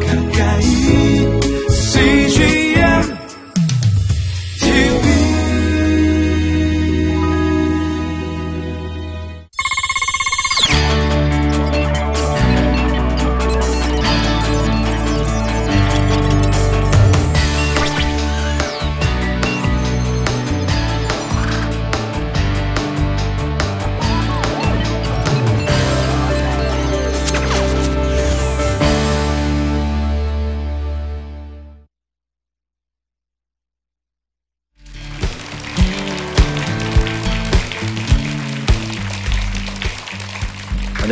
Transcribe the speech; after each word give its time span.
가까 0.00 0.21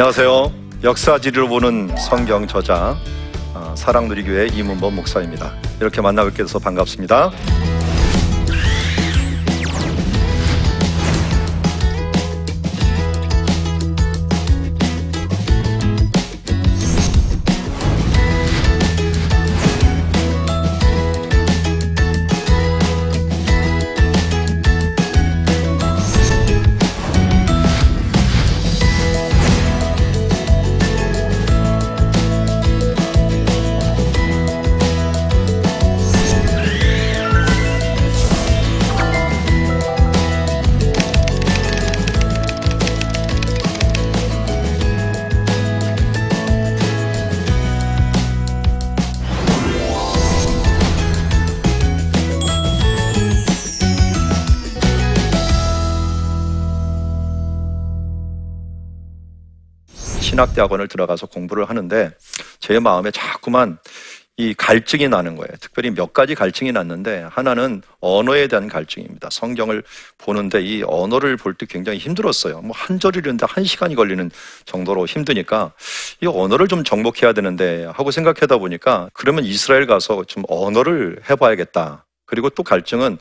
안녕하세요. 0.01 0.51
역사지리로 0.83 1.49
보는 1.49 1.95
성경 1.99 2.47
저자 2.47 2.97
어, 3.53 3.75
사랑누리교회 3.77 4.47
이문범 4.47 4.97
목사입니다. 4.97 5.53
이렇게 5.79 6.01
만나 6.01 6.25
뵙게 6.25 6.43
돼서 6.43 6.59
반갑습니다. 6.59 7.31
신학대학원을 60.41 60.89
들어가서 60.89 61.27
공부를 61.27 61.69
하는데 61.69 62.13
제 62.61 62.79
마음에 62.79 63.11
자꾸만 63.11 63.79
이 64.37 64.55
갈증이 64.55 65.09
나는 65.09 65.37
거예요. 65.37 65.51
특별히 65.61 65.91
몇 65.91 66.15
가지 66.15 66.35
갈증이 66.35 66.73
났는데 66.73 67.27
하나는 67.31 67.83
언어에 68.01 68.49
대한 68.49 68.69
갈증입니다. 68.69 69.29
성경을 69.31 69.83
보는데 70.17 70.63
이 70.63 70.83
언어를 70.83 71.37
볼 71.37 71.55
때 71.55 71.67
굉장히 71.69 71.99
힘들었어요. 71.99 72.63
뭐 72.63 72.73
한 72.75 72.99
절을 72.99 73.19
읽는데 73.19 73.45
한 73.49 73.65
시간이 73.65 73.95
걸리는 73.95 74.31
정도로 74.65 75.05
힘드니까 75.07 75.73
이 76.23 76.27
언어를 76.27 76.69
좀 76.69 76.85
정복해야 76.85 77.35
되는데 77.35 77.85
하고 77.93 78.11
생각하다 78.11 78.57
보니까 78.59 79.11
그러면 79.13 79.45
이스라엘 79.45 79.87
가서 79.87 80.25
좀 80.25 80.43
언어를 80.49 81.21
해봐야겠다. 81.29 82.07
그리고 82.25 82.49
또 82.49 82.63
갈증은 82.63 83.19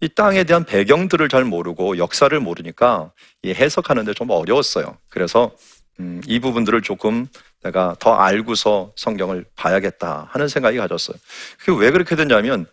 이 0.00 0.08
땅에 0.08 0.44
대한 0.44 0.64
배경들을 0.64 1.28
잘 1.30 1.44
모르고 1.44 1.96
역사를 1.98 2.38
모르니까 2.38 3.10
이 3.42 3.52
해석하는데 3.54 4.12
좀 4.14 4.30
어려웠어요. 4.30 4.98
그래서 5.08 5.52
음, 6.00 6.20
이 6.26 6.38
부분들을 6.38 6.80
조금 6.82 7.26
내가 7.62 7.96
더 7.98 8.14
알고서 8.14 8.92
성경을 8.96 9.44
봐야겠다 9.56 10.28
하는 10.30 10.48
생각이 10.48 10.78
가졌어요. 10.78 11.16
그게 11.58 11.84
왜 11.84 11.90
그렇게 11.90 12.14
됐냐면 12.14 12.66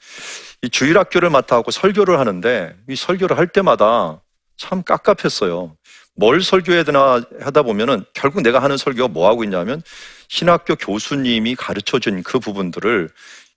이 0.62 0.70
주일학교를 0.70 1.30
맡아갖고 1.32 1.72
설교를 1.72 2.20
하는데 2.20 2.76
이 2.90 2.96
설교를 2.96 3.38
할 3.38 3.48
때마다 3.48 4.22
참 4.58 4.84
깝깝했어요. 4.84 5.76
뭘 6.18 6.42
설교해야 6.42 6.84
되나 6.84 7.22
하다 7.42 7.64
보면은 7.64 8.06
결국 8.14 8.42
내가 8.42 8.60
하는 8.60 8.78
설교가 8.78 9.10
뭐 9.10 9.28
하고 9.28 9.44
있냐면 9.44 9.82
신학교 10.30 10.76
교수님이 10.76 11.56
가르쳐 11.56 12.00
준 12.00 12.24
그 12.24 12.40
부분들을 12.40 13.10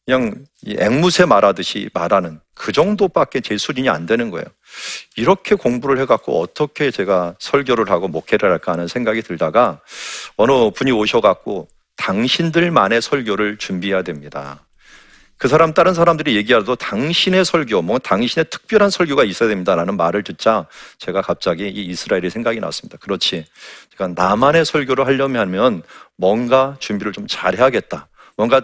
그냥 0.09 0.47
이 0.65 0.75
앵무새 0.79 1.27
말하듯이 1.27 1.91
말하는 1.93 2.41
그 2.55 2.73
정도밖에 2.73 3.43
제 3.43 3.59
수준이 3.59 3.91
안 3.91 4.07
되는 4.07 4.31
거예요. 4.31 4.47
이렇게 5.17 5.55
공부를 5.55 6.01
해갖고 6.01 6.41
어떻게 6.41 6.91
제가 6.91 7.35
설교를 7.39 7.91
하고 7.91 8.09
목회를 8.09 8.51
할까 8.51 8.73
하는 8.73 8.89
생각이 8.89 9.21
들다가 9.21 9.83
어느 10.39 10.71
분이 10.71 10.93
오셔갖고 10.93 11.69
당신들만의 11.99 13.03
설교를 13.03 13.59
준비해야 13.59 14.01
됩니다. 14.01 14.65
그 15.37 15.47
사람 15.47 15.75
다른 15.75 15.93
사람들이 15.93 16.37
얘기하도 16.37 16.77
당신의 16.77 17.45
설교, 17.45 17.83
뭐 17.83 17.99
당신의 17.99 18.47
특별한 18.51 18.89
설교가 18.89 19.25
있어야 19.25 19.51
됩니다라는 19.51 19.99
말을 19.99 20.23
듣자 20.23 20.67
제가 20.97 21.21
갑자기 21.21 21.69
이 21.69 21.85
이스라엘이 21.85 22.31
생각이 22.31 22.61
났습니다. 22.61 22.97
그렇지. 22.97 23.45
제가 23.91 24.13
나만의 24.17 24.65
설교를 24.65 25.07
하려면 25.07 25.83
뭔가 26.17 26.77
준비를 26.81 27.13
좀 27.13 27.27
잘해야겠다. 27.29 28.09
뭔가 28.39 28.63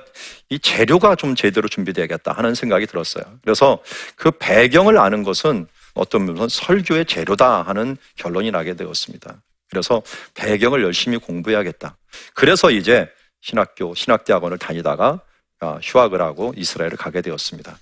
이 0.48 0.58
재료가 0.58 1.16
좀 1.16 1.34
제대로 1.34 1.68
준비되어야겠다 1.68 2.32
하는 2.32 2.54
생각이 2.54 2.86
들었어요. 2.86 3.24
그래서 3.42 3.82
그 4.14 4.30
배경을 4.30 4.96
아는 4.96 5.24
것은 5.24 5.66
어떤 5.94 6.26
면에서 6.26 6.48
설교의 6.48 7.06
재료다 7.06 7.62
하는 7.62 7.96
결론이 8.16 8.52
나게 8.52 8.74
되었습니다. 8.74 9.42
그래서 9.68 10.00
배경을 10.34 10.84
열심히 10.84 11.18
공부해야겠다. 11.18 11.96
그래서 12.34 12.70
이제 12.70 13.08
신학교, 13.40 13.94
신학대학원을 13.94 14.58
다니다가 14.58 15.20
아, 15.58 15.78
휴학을 15.82 16.22
하고 16.22 16.54
이스라엘을 16.56 16.96
가게 16.96 17.20
되었습니다. 17.20 17.76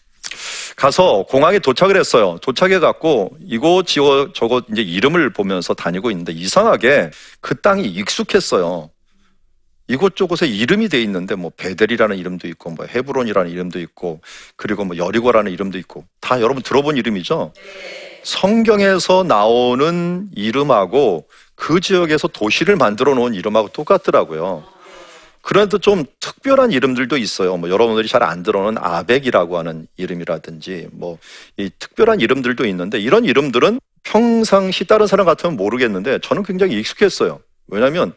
가서 0.77 1.25
공항에 1.29 1.59
도착을 1.59 1.99
했어요. 1.99 2.39
도착해 2.41 2.79
갖고 2.79 3.37
지워 3.85 4.33
저거 4.33 4.63
이제 4.73 4.81
이름을 4.81 5.31
보면서 5.31 5.75
다니고 5.75 6.11
있는데 6.11 6.33
이상하게 6.33 7.11
그 7.43 7.61
땅이 7.61 7.85
익숙했어요. 7.85 8.91
이곳저곳에 9.93 10.47
이름이 10.47 10.89
돼 10.89 11.03
있는데 11.03 11.35
뭐 11.35 11.51
베델이라는 11.57 12.17
이름도 12.17 12.49
있고 12.49 12.71
뭐 12.71 12.87
헤브론이라는 12.87 13.51
이름도 13.51 13.79
있고 13.81 14.21
그리고 14.57 14.85
뭐 14.87 14.97
여리고라는 14.97 15.53
이름도 15.53 15.77
있고 15.79 16.05
다 16.21 16.41
여러분 16.41 16.63
들어본 16.63 16.97
이름이죠? 16.97 17.53
성경에서 18.25 19.23
나오는 19.25 20.29
이름하고 20.35 21.27
그 21.55 21.81
지역에서 21.81 22.29
도시를 22.29 22.77
만들어 22.77 23.15
놓은 23.15 23.35
이름하고 23.35 23.69
똑같더라고요. 23.69 24.65
그런데 25.43 25.77
좀 25.79 26.05
특별한 26.21 26.71
이름들도 26.73 27.17
있어요. 27.19 27.57
뭐 27.57 27.69
여러분들이 27.69 28.07
잘 28.09 28.23
안 28.23 28.43
들어오는 28.43 28.79
아벡이라고 28.81 29.59
하는 29.59 29.87
이름이라든지 29.97 30.89
뭐 30.93 31.19
이 31.59 31.69
특별한 31.79 32.21
이름들도 32.21 32.65
있는데 32.67 32.99
이런 32.99 33.25
이름들은 33.27 33.81
평상시 34.05 34.87
다른 34.87 35.07
사람 35.07 35.27
같으면 35.27 35.57
모르겠는데 35.57 36.21
저는 36.23 36.45
굉장히 36.45 36.79
익숙했어요. 36.79 37.41
왜냐하면 37.73 38.13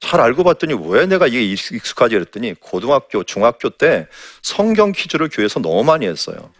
잘 0.00 0.20
알고 0.20 0.44
봤더니 0.44 0.74
왜 0.88 1.06
내가 1.06 1.26
이게 1.26 1.42
익숙하지 1.42 2.14
그랬더니 2.14 2.54
고등학교, 2.60 3.22
중학교 3.24 3.70
때 3.70 4.08
성경 4.42 4.92
퀴즈를 4.92 5.28
교회에서 5.28 5.60
너무 5.60 5.84
많이 5.84 6.06
했어요. 6.06 6.50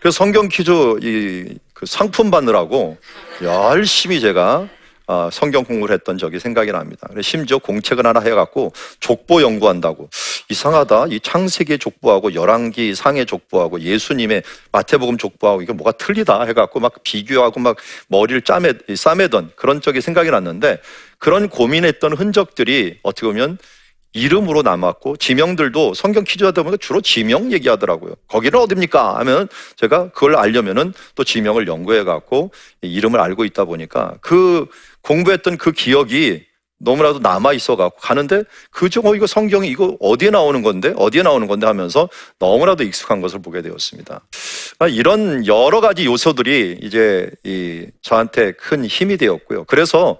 그래서 0.00 0.16
성경 0.16 0.48
퀴즈 0.48 0.70
이 1.02 1.58
그 1.74 1.86
상품 1.86 2.30
받느라고 2.30 2.96
열심히 3.42 4.20
제가 4.20 4.68
아, 5.06 5.28
성경 5.30 5.64
공부를 5.64 5.94
했던 5.94 6.16
적이 6.16 6.38
생각이 6.38 6.72
납니다. 6.72 7.08
심지어 7.20 7.58
공책을 7.58 8.06
하나 8.06 8.20
해갖고 8.20 8.72
족보 9.00 9.42
연구한다고 9.42 10.08
이상하다. 10.48 11.06
이 11.10 11.20
창세기 11.20 11.78
족보하고 11.78 12.34
열왕기 12.34 12.94
상해 12.94 13.24
족보하고 13.24 13.80
예수님의 13.80 14.42
마태복음 14.72 15.18
족보하고 15.18 15.62
이게 15.62 15.72
뭐가 15.72 15.92
틀리다 15.92 16.44
해갖고 16.44 16.80
막 16.80 17.02
비교하고 17.02 17.60
막 17.60 17.76
머리를 18.08 18.42
짜매 18.42 18.72
싸매던 18.94 19.52
그런 19.56 19.82
적이 19.82 20.00
생각이 20.00 20.30
났는데 20.30 20.78
그런 21.18 21.48
고민했던 21.48 22.14
흔적들이 22.14 22.98
어떻게 23.02 23.26
보면 23.26 23.58
이름으로 24.14 24.62
남았고 24.62 25.16
지명들도 25.16 25.94
성경 25.94 26.24
퀴즈 26.24 26.44
하다 26.44 26.62
보니까 26.62 26.78
주로 26.80 27.00
지명 27.00 27.52
얘기하더라고요. 27.52 28.14
거기는 28.28 28.58
어딥니까? 28.58 29.18
하면 29.18 29.48
제가 29.76 30.10
그걸 30.12 30.36
알려면은 30.36 30.94
또 31.14 31.24
지명을 31.24 31.66
연구해 31.66 32.04
갖고 32.04 32.52
이름을 32.80 33.20
알고 33.20 33.44
있다 33.44 33.64
보니까 33.64 34.14
그 34.20 34.66
공부했던 35.02 35.58
그 35.58 35.72
기억이 35.72 36.44
너무나도 36.84 37.18
남아 37.18 37.54
있어 37.54 37.76
갖고 37.76 37.98
가는데 37.98 38.42
그중 38.70 39.06
어 39.06 39.14
이거 39.14 39.26
성경이 39.26 39.68
이거 39.68 39.96
어디에 40.00 40.30
나오는 40.30 40.62
건데 40.62 40.92
어디에 40.96 41.22
나오는 41.22 41.46
건데 41.46 41.66
하면서 41.66 42.08
너무나도 42.38 42.84
익숙한 42.84 43.20
것을 43.20 43.40
보게 43.40 43.62
되었습니다. 43.62 44.20
아, 44.78 44.88
이런 44.88 45.46
여러 45.46 45.80
가지 45.80 46.04
요소들이 46.04 46.78
이제 46.82 47.30
이 47.44 47.86
저한테 48.02 48.52
큰 48.52 48.84
힘이 48.84 49.16
되었고요. 49.16 49.64
그래서 49.64 50.18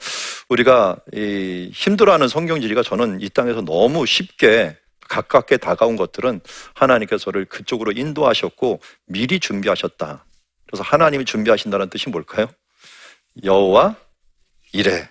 우리가 0.49 0.97
이 1.13 1.71
힘들어하는 1.73 2.29
성경 2.29 2.61
지리가 2.61 2.83
저는 2.83 3.21
이 3.21 3.29
땅에서 3.29 3.61
너무 3.61 4.07
쉽게 4.07 4.77
가깝게 5.09 5.59
다가온 5.59 5.97
것들은 5.97 6.41
하나님께서 6.75 7.25
저를 7.25 7.45
그쪽으로 7.45 7.93
인도하셨고 7.93 8.81
미리 9.07 9.39
준비하셨다. 9.39 10.25
그래서 10.67 10.83
하나님이 10.83 11.25
준비하신다는 11.25 11.91
뜻이 11.91 12.09
뭘까요? 12.09 12.47
여호와 13.43 13.97
이래. 14.73 15.09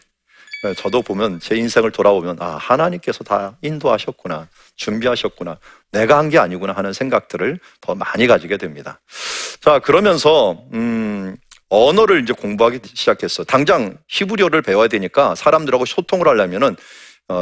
네, 0.63 0.73
저도 0.73 1.01
보면 1.01 1.41
제 1.41 1.55
인생을 1.57 1.91
돌아보면 1.91 2.37
아 2.39 2.55
하나님께서 2.55 3.25
다 3.25 3.57
인도하셨구나 3.61 4.47
준비하셨구나 4.77 5.57
내가 5.91 6.17
한 6.17 6.29
게 6.29 6.39
아니구나 6.39 6.71
하는 6.73 6.93
생각들을 6.93 7.59
더 7.81 7.95
많이 7.95 8.27
가지게 8.27 8.55
됩니다. 8.57 9.01
자 9.59 9.79
그러면서 9.79 10.63
음 10.73 11.35
언어를 11.69 12.21
이제 12.21 12.33
공부하기 12.33 12.79
시작했어. 12.93 13.43
당장 13.43 13.97
히브리어를 14.07 14.61
배워야 14.61 14.87
되니까 14.87 15.35
사람들하고 15.35 15.85
소통을 15.85 16.27
하려면은 16.29 16.75
어, 16.75 16.77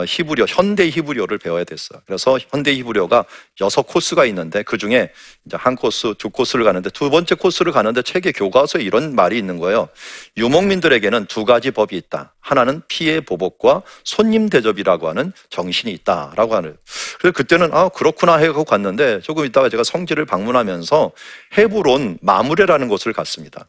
히브리어, 0.06 0.46
현대 0.48 0.88
히브리어를 0.90 1.38
배워야 1.38 1.64
됐어요. 1.64 2.02
그래서 2.06 2.38
현대 2.50 2.74
히브리어가 2.74 3.26
여섯 3.62 3.82
코스가 3.84 4.26
있는데 4.26 4.64
그 4.64 4.78
중에 4.78 5.12
이제 5.46 5.58
한 5.58 5.76
코스, 5.76 6.14
두 6.18 6.30
코스를 6.30 6.64
가는데 6.64 6.90
두 6.92 7.10
번째 7.10 7.36
코스를 7.36 7.72
가는데 7.72 8.02
책의 8.02 8.34
교과서에 8.34 8.82
이런 8.84 9.16
말이 9.16 9.38
있는 9.38 9.58
거예요. 9.58 9.90
유목민들에게는 10.38 11.26
두 11.26 11.46
가지 11.46 11.72
법이 11.72 11.98
있다. 11.98 12.34
하나는 12.40 12.82
피해 12.88 13.22
보복과 13.22 13.82
손님 14.04 14.50
대접이라고 14.50 15.10
하는 15.10 15.34
정신이 15.50 15.92
있다라고 15.94 16.56
하는. 16.56 16.78
그래서 17.20 17.34
그때는 17.34 17.74
아 17.74 17.90
그렇구나 17.90 18.34
하고 18.34 18.64
갔는데 18.64 19.22
조금 19.22 19.46
있다가 19.46 19.70
제가 19.70 19.84
성지를 19.84 20.26
방문하면서 20.26 21.12
헤브론 21.58 22.20
마무레라는 22.22 22.88
곳을 22.88 23.14
갔습니다. 23.14 23.68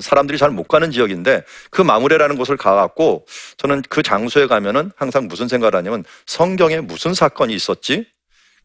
사람들이 0.00 0.38
잘 0.38 0.50
못 0.50 0.68
가는 0.68 0.90
지역인데 0.90 1.44
그 1.70 1.82
마무레라는 1.82 2.36
곳을 2.36 2.56
가갖고 2.56 3.26
저는 3.56 3.82
그 3.88 4.02
장소에 4.02 4.46
가면은 4.46 4.90
항상 4.96 5.26
무슨 5.28 5.48
생각을 5.48 5.74
하냐면 5.76 6.04
성경에 6.26 6.80
무슨 6.80 7.14
사건이 7.14 7.54
있었지? 7.54 8.06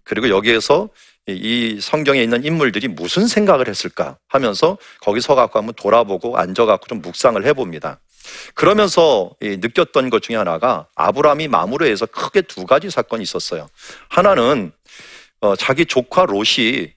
그리고 0.03 0.29
여기에서 0.29 0.89
이 1.27 1.79
성경에 1.81 2.21
있는 2.21 2.43
인물들이 2.43 2.87
무슨 2.87 3.25
생각을 3.25 3.67
했을까 3.67 4.17
하면서 4.27 4.77
거기 5.01 5.21
서갖고 5.21 5.57
한번 5.57 5.73
돌아보고 5.75 6.37
앉아갖고 6.37 6.85
좀 6.87 7.01
묵상을 7.01 7.43
해봅니다. 7.43 7.99
그러면서 8.53 9.31
느꼈던 9.41 10.09
것 10.09 10.21
중에 10.21 10.35
하나가 10.35 10.87
아브라함이 10.95 11.47
마무레에서 11.47 12.07
크게 12.07 12.41
두 12.41 12.65
가지 12.65 12.89
사건이 12.89 13.23
있었어요. 13.23 13.67
하나는 14.09 14.71
어, 15.41 15.55
자기 15.55 15.85
조카 15.85 16.25
롯이 16.25 16.94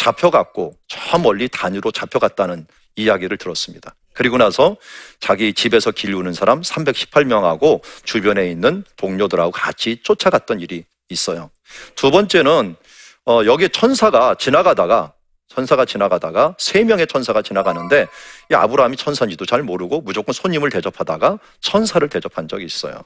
잡혀갔고 0.00 0.76
저 0.88 1.18
멀리 1.18 1.48
단위로 1.48 1.92
잡혀갔다는 1.92 2.66
이야기를 2.96 3.36
들었습니다. 3.36 3.94
그리고 4.14 4.38
나서 4.38 4.76
자기 5.20 5.52
집에서 5.52 5.90
기르는 5.90 6.32
사람 6.32 6.62
318명하고 6.62 7.82
주변에 8.04 8.50
있는 8.50 8.82
동료들하고 8.96 9.50
같이 9.50 10.00
쫓아갔던 10.02 10.60
일이 10.60 10.84
있어요. 11.10 11.50
두 11.96 12.10
번째는 12.10 12.76
어, 13.26 13.42
여기에 13.44 13.68
천사가 13.68 14.36
지나가다가 14.36 15.12
천사가 15.48 15.84
지나가다가 15.84 16.54
세 16.58 16.82
명의 16.82 17.06
천사가 17.06 17.42
지나가는데 17.42 18.06
이 18.50 18.54
아브라함이 18.54 18.96
천사인지도 18.96 19.44
잘 19.44 19.62
모르고 19.62 20.00
무조건 20.00 20.32
손님을 20.32 20.70
대접하다가 20.70 21.38
천사를 21.60 22.08
대접한 22.08 22.48
적이 22.48 22.64
있어요. 22.64 23.02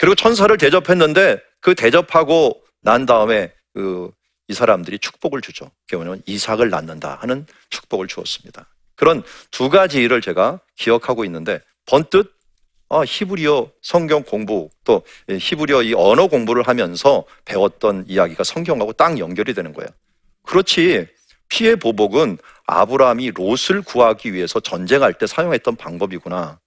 그리고 0.00 0.14
천사를 0.16 0.56
대접했는데 0.56 1.40
그 1.60 1.74
대접하고 1.74 2.60
난 2.82 3.06
다음에 3.06 3.52
그 3.74 4.10
이 4.50 4.52
사람들이 4.52 4.98
축복을 4.98 5.42
주죠. 5.42 5.70
그러면 5.88 6.20
이삭을 6.26 6.70
낳는다 6.70 7.18
하는 7.20 7.46
축복을 7.70 8.08
주었습니다. 8.08 8.66
그런 8.96 9.22
두 9.52 9.70
가지 9.70 10.02
일을 10.02 10.20
제가 10.20 10.58
기억하고 10.74 11.24
있는데 11.24 11.60
번뜩 11.86 12.34
아, 12.88 13.02
히브리어 13.06 13.70
성경 13.80 14.24
공부 14.24 14.68
또 14.82 15.04
히브리어 15.28 15.82
이 15.84 15.94
언어 15.94 16.26
공부를 16.26 16.66
하면서 16.66 17.24
배웠던 17.44 18.06
이야기가 18.08 18.42
성경하고 18.42 18.92
딱 18.94 19.20
연결이 19.20 19.54
되는 19.54 19.72
거예요. 19.72 19.88
그렇지 20.42 21.06
피해 21.48 21.76
보복은 21.76 22.38
아브라함이 22.66 23.30
롯을 23.30 23.82
구하기 23.86 24.32
위해서 24.32 24.58
전쟁할 24.58 25.14
때 25.14 25.28
사용했던 25.28 25.76
방법이구나. 25.76 26.58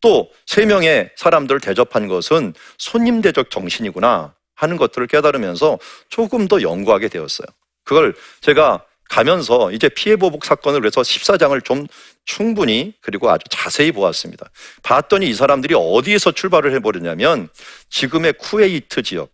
또 0.00 0.30
세 0.46 0.64
명의 0.64 1.10
사람들을 1.16 1.60
대접한 1.60 2.06
것은 2.06 2.54
손님 2.78 3.20
대접 3.20 3.50
정신이구나 3.50 4.35
하는 4.56 4.76
것들을 4.76 5.06
깨달으면서 5.06 5.78
조금 6.08 6.48
더 6.48 6.60
연구하게 6.60 7.08
되었어요. 7.08 7.46
그걸 7.84 8.14
제가 8.40 8.82
가면서 9.08 9.70
이제 9.70 9.88
피해 9.88 10.16
보복 10.16 10.44
사건을 10.44 10.80
그래서 10.80 11.00
14장을 11.00 11.64
좀 11.64 11.86
충분히 12.24 12.94
그리고 13.00 13.30
아주 13.30 13.44
자세히 13.48 13.92
보았습니다. 13.92 14.50
봤더니 14.82 15.28
이 15.28 15.34
사람들이 15.34 15.74
어디에서 15.76 16.32
출발을 16.32 16.74
해버렸냐면 16.74 17.48
지금의 17.88 18.32
쿠웨이트 18.34 19.02
지역, 19.02 19.30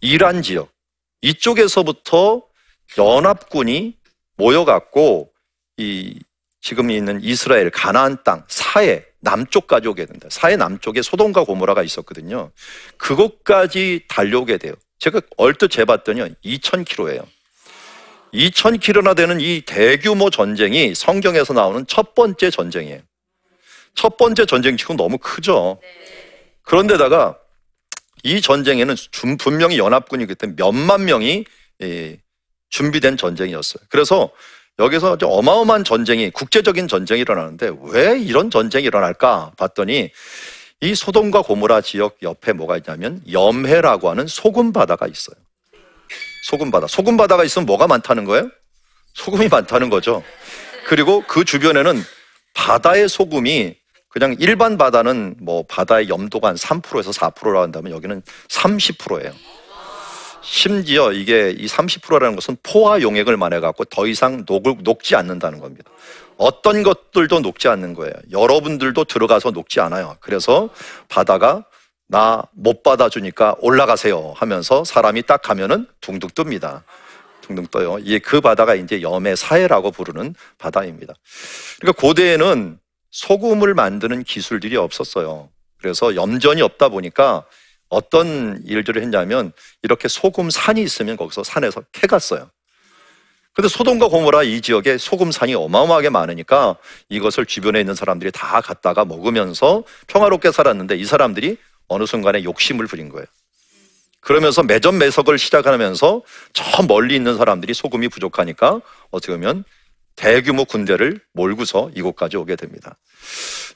이란 0.00 0.42
지역 0.42 0.70
이쪽에서부터 1.22 2.42
연합군이 2.98 3.96
모여갖고 4.36 5.32
이 5.78 6.20
지금 6.60 6.90
있는 6.90 7.20
이스라엘 7.22 7.70
가나안 7.70 8.22
땅 8.22 8.44
사해 8.48 9.04
남쪽까지 9.24 9.88
오게 9.88 10.06
된다. 10.06 10.28
사해 10.30 10.56
남쪽에 10.56 11.02
소돔과 11.02 11.44
고모라가 11.44 11.82
있었거든요. 11.82 12.52
그곳까지 12.98 14.04
달려오게 14.08 14.58
돼요. 14.58 14.74
제가 14.98 15.20
얼뜻 15.36 15.70
재봤더니 15.70 16.20
2,000km예요. 16.44 17.26
2,000km나 18.32 19.16
되는 19.16 19.40
이 19.40 19.62
대규모 19.62 20.30
전쟁이 20.30 20.94
성경에서 20.94 21.52
나오는 21.52 21.84
첫 21.86 22.14
번째 22.14 22.50
전쟁이에요. 22.50 23.00
첫 23.94 24.16
번째 24.16 24.44
전쟁 24.46 24.76
치고 24.76 24.94
너무 24.94 25.18
크죠. 25.18 25.80
그런데다가 26.62 27.38
이 28.22 28.40
전쟁에는 28.40 28.94
분명히 29.38 29.78
연합군이기 29.78 30.34
때문에 30.34 30.56
몇만 30.56 31.04
명이 31.04 31.44
준비된 32.70 33.16
전쟁이었어요. 33.16 33.84
그래서 33.88 34.30
여기서 34.78 35.16
어마어마한 35.22 35.84
전쟁이 35.84 36.30
국제적인 36.30 36.88
전쟁이 36.88 37.20
일어나는데 37.20 37.70
왜 37.90 38.18
이런 38.18 38.50
전쟁이 38.50 38.86
일어날까 38.86 39.52
봤더니 39.56 40.10
이 40.80 40.94
소돔과 40.94 41.42
고모라 41.42 41.80
지역 41.80 42.16
옆에 42.22 42.52
뭐가 42.52 42.76
있냐면 42.78 43.22
염해라고 43.30 44.10
하는 44.10 44.26
소금 44.26 44.72
바다가 44.72 45.06
있어요. 45.06 45.36
소금 46.48 46.70
바다. 46.70 46.86
소금 46.86 47.16
바다가 47.16 47.44
있으면 47.44 47.66
뭐가 47.66 47.86
많다는 47.86 48.24
거예요? 48.24 48.50
소금이 49.14 49.48
많다는 49.48 49.90
거죠. 49.90 50.22
그리고 50.86 51.22
그 51.26 51.44
주변에는 51.44 52.02
바다의 52.52 53.08
소금이 53.08 53.76
그냥 54.08 54.36
일반 54.38 54.76
바다는 54.76 55.36
뭐 55.40 55.64
바다의 55.66 56.08
염도가 56.08 56.48
한 56.48 56.56
3%에서 56.56 57.10
4%라고 57.12 57.60
한다면 57.60 57.92
여기는 57.92 58.22
30%예요. 58.48 59.32
심지어 60.44 61.12
이게 61.12 61.50
이 61.56 61.66
30%라는 61.66 62.34
것은 62.36 62.56
포화 62.62 63.00
용액을 63.00 63.36
말해 63.36 63.60
갖고 63.60 63.84
더 63.84 64.06
이상 64.06 64.44
녹을, 64.46 64.76
녹지 64.80 65.16
않는다는 65.16 65.58
겁니다. 65.58 65.90
어떤 66.36 66.82
것들도 66.82 67.40
녹지 67.40 67.68
않는 67.68 67.94
거예요. 67.94 68.12
여러분들도 68.30 69.04
들어가서 69.04 69.52
녹지 69.52 69.80
않아요. 69.80 70.16
그래서 70.20 70.68
바다가 71.08 71.64
나 72.06 72.44
못 72.52 72.82
받아주니까 72.82 73.56
올라가세요 73.60 74.34
하면서 74.36 74.84
사람이 74.84 75.22
딱 75.22 75.42
가면은 75.42 75.86
둥둥 76.00 76.30
뜹니다. 76.30 76.82
둥둥 77.40 77.66
떠요. 77.68 77.98
이게 78.00 78.18
그 78.18 78.40
바다가 78.40 78.74
이제 78.74 79.02
염의 79.02 79.36
사해라고 79.36 79.90
부르는 79.90 80.34
바다입니다. 80.58 81.14
그러니까 81.80 82.00
고대에는 82.00 82.78
소금을 83.10 83.74
만드는 83.74 84.24
기술들이 84.24 84.76
없었어요. 84.76 85.50
그래서 85.78 86.16
염전이 86.16 86.62
없다 86.62 86.88
보니까 86.88 87.44
어떤 87.94 88.60
일들을 88.66 89.00
했냐면 89.02 89.52
이렇게 89.82 90.08
소금 90.08 90.50
산이 90.50 90.82
있으면 90.82 91.16
거기서 91.16 91.44
산에서 91.44 91.82
캐갔어요. 91.92 92.50
근데 93.52 93.68
소돔과 93.68 94.08
고모라 94.08 94.42
이 94.42 94.60
지역에 94.60 94.98
소금 94.98 95.30
산이 95.30 95.54
어마어마하게 95.54 96.10
많으니까 96.10 96.76
이것을 97.08 97.46
주변에 97.46 97.78
있는 97.78 97.94
사람들이 97.94 98.32
다 98.32 98.60
갖다가 98.60 99.04
먹으면서 99.04 99.84
평화롭게 100.08 100.50
살았는데 100.50 100.96
이 100.96 101.04
사람들이 101.04 101.56
어느 101.86 102.04
순간에 102.04 102.42
욕심을 102.42 102.86
부린 102.86 103.08
거예요. 103.10 103.26
그러면서 104.20 104.64
매점 104.64 104.98
매석을 104.98 105.38
시작하면서 105.38 106.22
저 106.52 106.82
멀리 106.82 107.14
있는 107.14 107.36
사람들이 107.36 107.74
소금이 107.74 108.08
부족하니까 108.08 108.80
어떻게 109.10 109.34
보면 109.34 109.64
대규모 110.16 110.64
군대를 110.64 111.20
몰고서 111.32 111.90
이곳까지 111.94 112.36
오게 112.36 112.56
됩니다. 112.56 112.96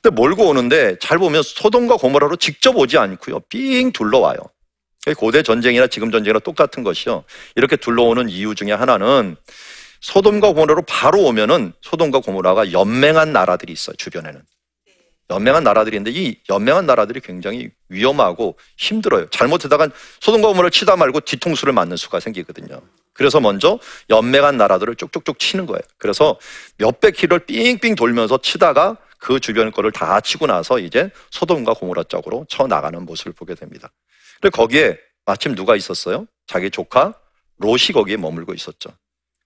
근데 0.01 0.15
몰고 0.15 0.49
오는데 0.49 0.97
잘 1.01 1.19
보면 1.19 1.43
소돔과 1.43 1.97
고모라로 1.97 2.37
직접 2.37 2.77
오지 2.77 2.99
않고요. 2.99 3.41
삥 3.49 3.93
둘러와요. 3.93 4.39
고대 5.17 5.43
전쟁이나 5.43 5.87
지금 5.87 6.11
전쟁이나 6.11 6.39
똑같은 6.39 6.83
것이요. 6.83 7.25
이렇게 7.57 7.77
둘러오는 7.77 8.29
이유 8.29 8.55
중에 8.55 8.73
하나는 8.73 9.37
소돔과 10.01 10.49
고모라로 10.49 10.83
바로 10.83 11.23
오면은 11.23 11.73
소돔과 11.83 12.21
고모라가 12.21 12.73
연맹한 12.73 13.33
나라들이 13.33 13.73
있어요. 13.73 13.97
주변에는. 13.97 14.43
연맹한 15.31 15.63
나라들인데 15.65 16.11
이 16.11 16.37
연맹한 16.49 16.87
나라들이 16.87 17.21
굉장히 17.21 17.71
위험하고 17.89 18.57
힘들어요. 18.77 19.29
잘못하다가 19.31 19.89
소돔과 20.21 20.49
고모를 20.49 20.71
치다 20.71 20.97
말고 20.97 21.21
뒤통수를 21.21 21.73
맞는 21.73 21.97
수가 21.97 22.21
생기거든요. 22.21 22.81
그래서 23.13 23.41
먼저 23.41 23.79
연맹한 24.11 24.57
나라들을 24.57 24.95
쭉쭉쭉 24.97 25.39
치는 25.39 25.67
거예요. 25.67 25.81
그래서 25.99 26.39
몇백 26.79 27.17
킬로를 27.17 27.47
삥삥 27.47 27.95
돌면서 27.95 28.39
치다가 28.39 28.97
그 29.19 29.41
주변 29.41 29.71
거를 29.73 29.91
다 29.93 30.21
치고 30.21 30.47
나서 30.47 30.79
이제 30.79 31.11
소돔과 31.31 31.75
고모라 31.75 32.05
쪽으로 32.05 32.47
쳐 32.49 32.67
나가는 32.67 33.05
모습을 33.05 33.33
보게 33.33 33.55
됩니다. 33.55 33.91
근데 34.41 34.51
거기에 34.51 34.97
마침 35.27 35.55
누가 35.55 35.77
있었어요? 35.77 36.27
자기 36.47 36.71
조카 36.71 37.13
롯이 37.59 37.89
거기에 37.93 38.17
머물고 38.17 38.55
있었죠. 38.55 38.91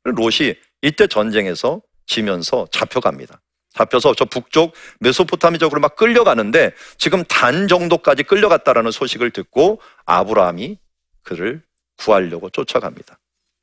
롯이 0.05 0.55
이때 0.83 1.07
전쟁에서 1.07 1.81
지면서 2.07 2.67
잡혀갑니다. 2.71 3.41
잡혀서 3.75 4.15
저 4.15 4.25
북쪽 4.25 4.75
메소포타미 5.01 5.59
쪽으로 5.59 5.81
막 5.81 5.97
끌려가는데 5.97 6.73
지금 6.99 7.25
단 7.25 7.69
정도까지 7.69 8.23
끌려갔다라는 8.25 8.91
소식을 8.91 9.31
듣고 9.31 9.81
아브라함이 10.05 10.79
그를 11.23 11.63
구하려고 11.99 12.51
쫓아갑니다. 12.51 13.19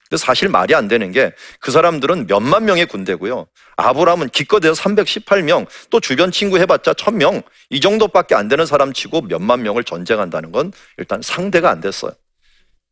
근데 0.10 0.18
사실 0.18 0.50
말이 0.50 0.74
안 0.74 0.88
되는 0.88 1.12
게 1.12 1.34
그 1.60 1.72
사람들은 1.72 2.26
몇만 2.28 2.66
명의 2.66 2.88
군대고요. 2.88 3.48
아브라함은 3.76 4.30
기껏해서 4.30 4.74
318명, 4.74 5.68
또 5.92 6.00
주변 6.00 6.32
친구 6.32 6.58
해봤자 6.58 6.94
1000명, 6.94 7.44
이 7.70 7.80
정도밖에 7.80 8.34
안 8.34 8.48
되는 8.48 8.66
사람 8.66 8.92
치고 8.92 9.22
몇만 9.22 9.62
명을 9.62 9.84
전쟁한다는 9.84 10.52
건 10.52 10.72
일단 10.98 11.22
상대가 11.22 11.70
안 11.70 11.80
됐어요. 11.80 12.12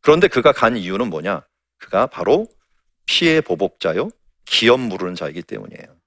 그런데 0.00 0.28
그가 0.28 0.52
간 0.52 0.76
이유는 0.76 1.10
뭐냐? 1.10 1.42
그가 1.78 2.06
바로 2.06 2.46
피해 3.06 3.40
보복자요, 3.40 4.10
기업 4.44 4.78
무르는 4.80 5.16
자이기 5.16 5.42
때문이에요. 5.42 5.97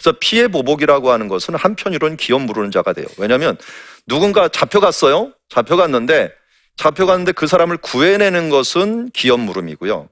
그래서 0.00 0.16
피해 0.18 0.48
보복이라고 0.48 1.12
하는 1.12 1.28
것은 1.28 1.54
한편으로는 1.54 2.16
기업 2.16 2.40
무르는 2.40 2.70
자가 2.70 2.94
돼요. 2.94 3.06
왜냐하면 3.18 3.58
누군가 4.06 4.48
잡혀갔어요. 4.48 5.32
잡혀갔는데 5.50 6.32
잡혀갔는데 6.76 7.32
그 7.32 7.46
사람을 7.46 7.76
구해내는 7.76 8.48
것은 8.48 9.10
기업 9.10 9.40
물음이고요. 9.40 10.08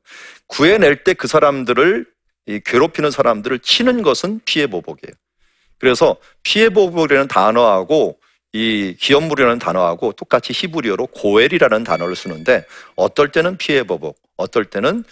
구해낼 0.47 1.05
때 1.05 1.15
그 1.15 1.27
사람들을 1.27 2.07
괴롭히는 2.67 3.11
사람들을 3.11 3.61
치는 3.61 4.03
것은 4.03 4.41
피해 4.45 4.67
보복이에요. 4.67 5.15
그래서 5.79 6.17
피해 6.43 6.69
보복이라는 6.69 7.29
단어하고 7.29 8.19
이 8.53 8.95
기업 8.99 9.25
물이라는 9.25 9.59
단어하고 9.59 10.13
똑같이 10.13 10.53
히브리어로 10.53 11.07
고엘이라는 11.09 11.85
단어를 11.85 12.15
쓰는데 12.15 12.67
어떨 12.97 13.31
때는 13.33 13.57
피해 13.57 13.85
보복, 13.85 14.19
어떨 14.37 14.67
때는 14.67 15.05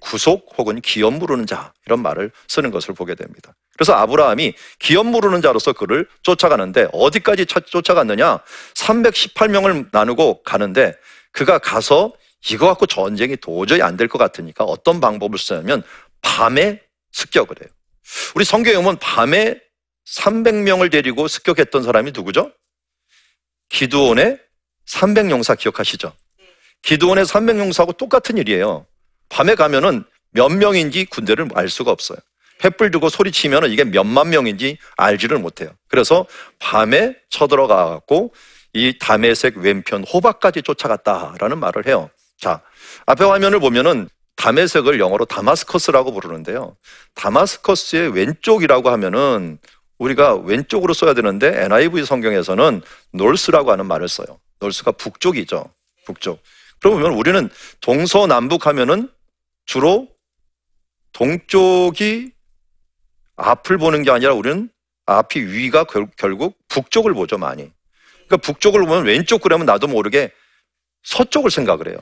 구속 0.00 0.54
혹은 0.56 0.80
기업 0.80 1.14
물르는 1.14 1.46
자 1.46 1.72
이런 1.84 2.00
말을 2.00 2.30
쓰는 2.48 2.70
것을 2.70 2.94
보게 2.94 3.14
됩니다. 3.14 3.54
그래서 3.76 3.94
아브라함이 3.94 4.54
기업 4.78 5.06
물르는 5.06 5.42
자로서 5.42 5.72
그를 5.72 6.08
쫓아가는데 6.22 6.88
어디까지 6.92 7.46
쫓아갔느냐? 7.46 8.38
318명을 8.74 9.88
나누고 9.92 10.42
가는데 10.42 10.94
그가 11.32 11.58
가서 11.58 12.12
이거 12.50 12.66
갖고 12.68 12.86
전쟁이 12.86 13.36
도저히 13.36 13.82
안 13.82 13.96
될 13.96 14.06
것 14.08 14.18
같으니까 14.18 14.64
어떤 14.64 15.00
방법을 15.00 15.38
쓰냐면 15.38 15.82
밤에 16.22 16.80
습격을 17.12 17.56
해요. 17.62 17.68
우리 18.34 18.44
성경에 18.44 18.76
보면 18.76 18.98
밤에 18.98 19.60
300명을 20.06 20.92
데리고 20.92 21.26
습격했던 21.26 21.82
사람이 21.82 22.12
누구죠? 22.12 22.52
기드온의 23.70 24.38
300용사 24.86 25.58
기억하시죠? 25.58 26.12
기드온의 26.82 27.24
300용사하고 27.24 27.96
똑같은 27.96 28.36
일이에요. 28.36 28.86
밤에 29.30 29.54
가면은 29.54 30.04
몇 30.30 30.50
명인지 30.50 31.06
군대를 31.06 31.48
알 31.54 31.68
수가 31.68 31.90
없어요. 31.90 32.18
횃불 32.64 32.90
들고 32.92 33.08
소리치면 33.08 33.70
이게 33.70 33.84
몇만 33.84 34.30
명인지 34.30 34.78
알지를 34.96 35.38
못해요. 35.38 35.70
그래서 35.88 36.26
밤에 36.58 37.16
쳐들어가 37.28 37.90
갖고 37.90 38.32
이 38.72 38.98
담에색 38.98 39.58
왼편 39.58 40.04
호박까지 40.04 40.62
쫓아갔다라는 40.62 41.58
말을 41.58 41.86
해요. 41.86 42.10
자, 42.38 42.62
앞에 43.06 43.24
화면을 43.24 43.60
보면은 43.60 44.08
담에색을 44.36 44.98
영어로 44.98 45.26
다마스커스라고 45.26 46.12
부르는데요. 46.12 46.76
다마스커스의 47.14 48.14
왼쪽이라고 48.14 48.90
하면은 48.90 49.58
우리가 49.98 50.34
왼쪽으로 50.34 50.92
써야 50.92 51.14
되는데 51.14 51.64
NIV 51.64 52.04
성경에서는 52.04 52.82
놀스라고 53.12 53.70
하는 53.70 53.86
말을 53.86 54.08
써요. 54.08 54.40
놀스가 54.58 54.92
북쪽이죠. 54.92 55.66
북쪽. 56.04 56.40
그러면 56.80 57.12
우리는 57.12 57.48
동서남북 57.80 58.66
하면은 58.66 59.08
주로 59.66 60.08
동쪽이 61.12 62.33
앞을 63.36 63.78
보는 63.78 64.02
게 64.02 64.10
아니라 64.10 64.34
우리는 64.34 64.70
앞이 65.06 65.40
위가 65.40 65.84
결국 66.16 66.56
북쪽을 66.68 67.14
보죠, 67.14 67.38
많이. 67.38 67.70
그러니까 68.26 68.36
북쪽을 68.38 68.80
보면 68.80 69.04
왼쪽 69.04 69.42
그러면 69.42 69.66
나도 69.66 69.86
모르게 69.86 70.32
서쪽을 71.02 71.50
생각을 71.50 71.88
해요. 71.88 71.98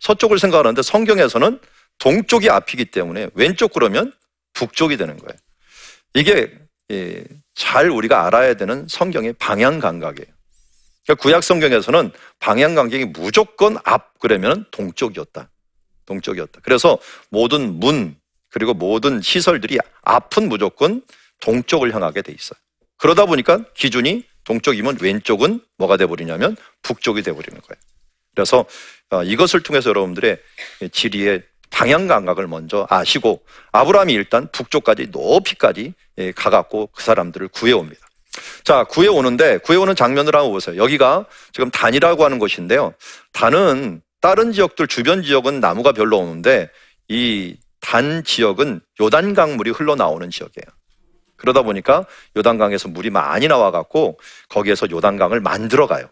서쪽을 0.00 0.38
생각하는데 0.38 0.82
성경에서는 0.82 1.60
동쪽이 1.98 2.50
앞이기 2.50 2.86
때문에 2.86 3.28
왼쪽 3.34 3.72
그러면 3.72 4.12
북쪽이 4.54 4.96
되는 4.96 5.16
거예요. 5.16 5.38
이게 6.14 6.52
예, 6.90 7.24
잘 7.54 7.88
우리가 7.90 8.26
알아야 8.26 8.54
되는 8.54 8.86
성경의 8.88 9.34
방향 9.34 9.78
감각이에요. 9.78 10.26
그러니까 11.04 11.22
구약 11.22 11.42
성경에서는 11.42 12.10
방향 12.38 12.74
감각이 12.74 13.06
무조건 13.06 13.76
앞 13.84 14.18
그러면 14.18 14.66
동쪽이었다. 14.70 15.50
동쪽이었다. 16.06 16.60
그래서 16.62 16.98
모든 17.30 17.78
문 17.78 18.16
그리고 18.52 18.74
모든 18.74 19.20
시설들이 19.20 19.78
앞은 20.02 20.48
무조건 20.48 21.02
동쪽을 21.40 21.94
향하게 21.94 22.22
돼 22.22 22.32
있어요. 22.32 22.58
그러다 22.98 23.26
보니까 23.26 23.64
기준이 23.74 24.24
동쪽이면 24.44 24.98
왼쪽은 25.00 25.60
뭐가 25.78 25.96
돼버리냐면 25.96 26.56
북쪽이 26.82 27.22
돼버리는 27.22 27.60
거예요. 27.60 27.80
그래서 28.34 28.64
어, 29.10 29.22
이것을 29.22 29.62
통해서 29.62 29.90
여러분들의 29.90 30.38
지리의 30.92 31.42
방향 31.70 32.06
감각을 32.06 32.46
먼저 32.46 32.86
아시고 32.90 33.42
아브라함이 33.72 34.12
일단 34.12 34.48
북쪽까지 34.52 35.08
높이까지 35.10 35.94
예, 36.18 36.32
가갖고 36.32 36.88
그 36.94 37.02
사람들을 37.02 37.48
구해옵니다. 37.48 38.00
자, 38.64 38.84
구해오는데 38.84 39.58
구해오는 39.58 39.94
장면을 39.94 40.34
한번 40.34 40.52
보세요. 40.52 40.76
여기가 40.76 41.26
지금 41.52 41.70
단이라고 41.70 42.24
하는 42.24 42.38
곳인데요. 42.38 42.94
단은 43.32 44.02
다른 44.20 44.52
지역들 44.52 44.86
주변 44.86 45.22
지역은 45.22 45.60
나무가 45.60 45.92
별로 45.92 46.18
없는데 46.18 46.70
이 47.08 47.56
단 47.82 48.24
지역은 48.24 48.80
요단강 49.00 49.56
물이 49.56 49.70
흘러나오는 49.72 50.30
지역이에요. 50.30 50.64
그러다 51.36 51.62
보니까 51.62 52.06
요단강에서 52.36 52.88
물이 52.88 53.10
많이 53.10 53.48
나와갖고 53.48 54.18
거기에서 54.48 54.88
요단강을 54.88 55.40
만들어 55.40 55.86
가요. 55.86 56.08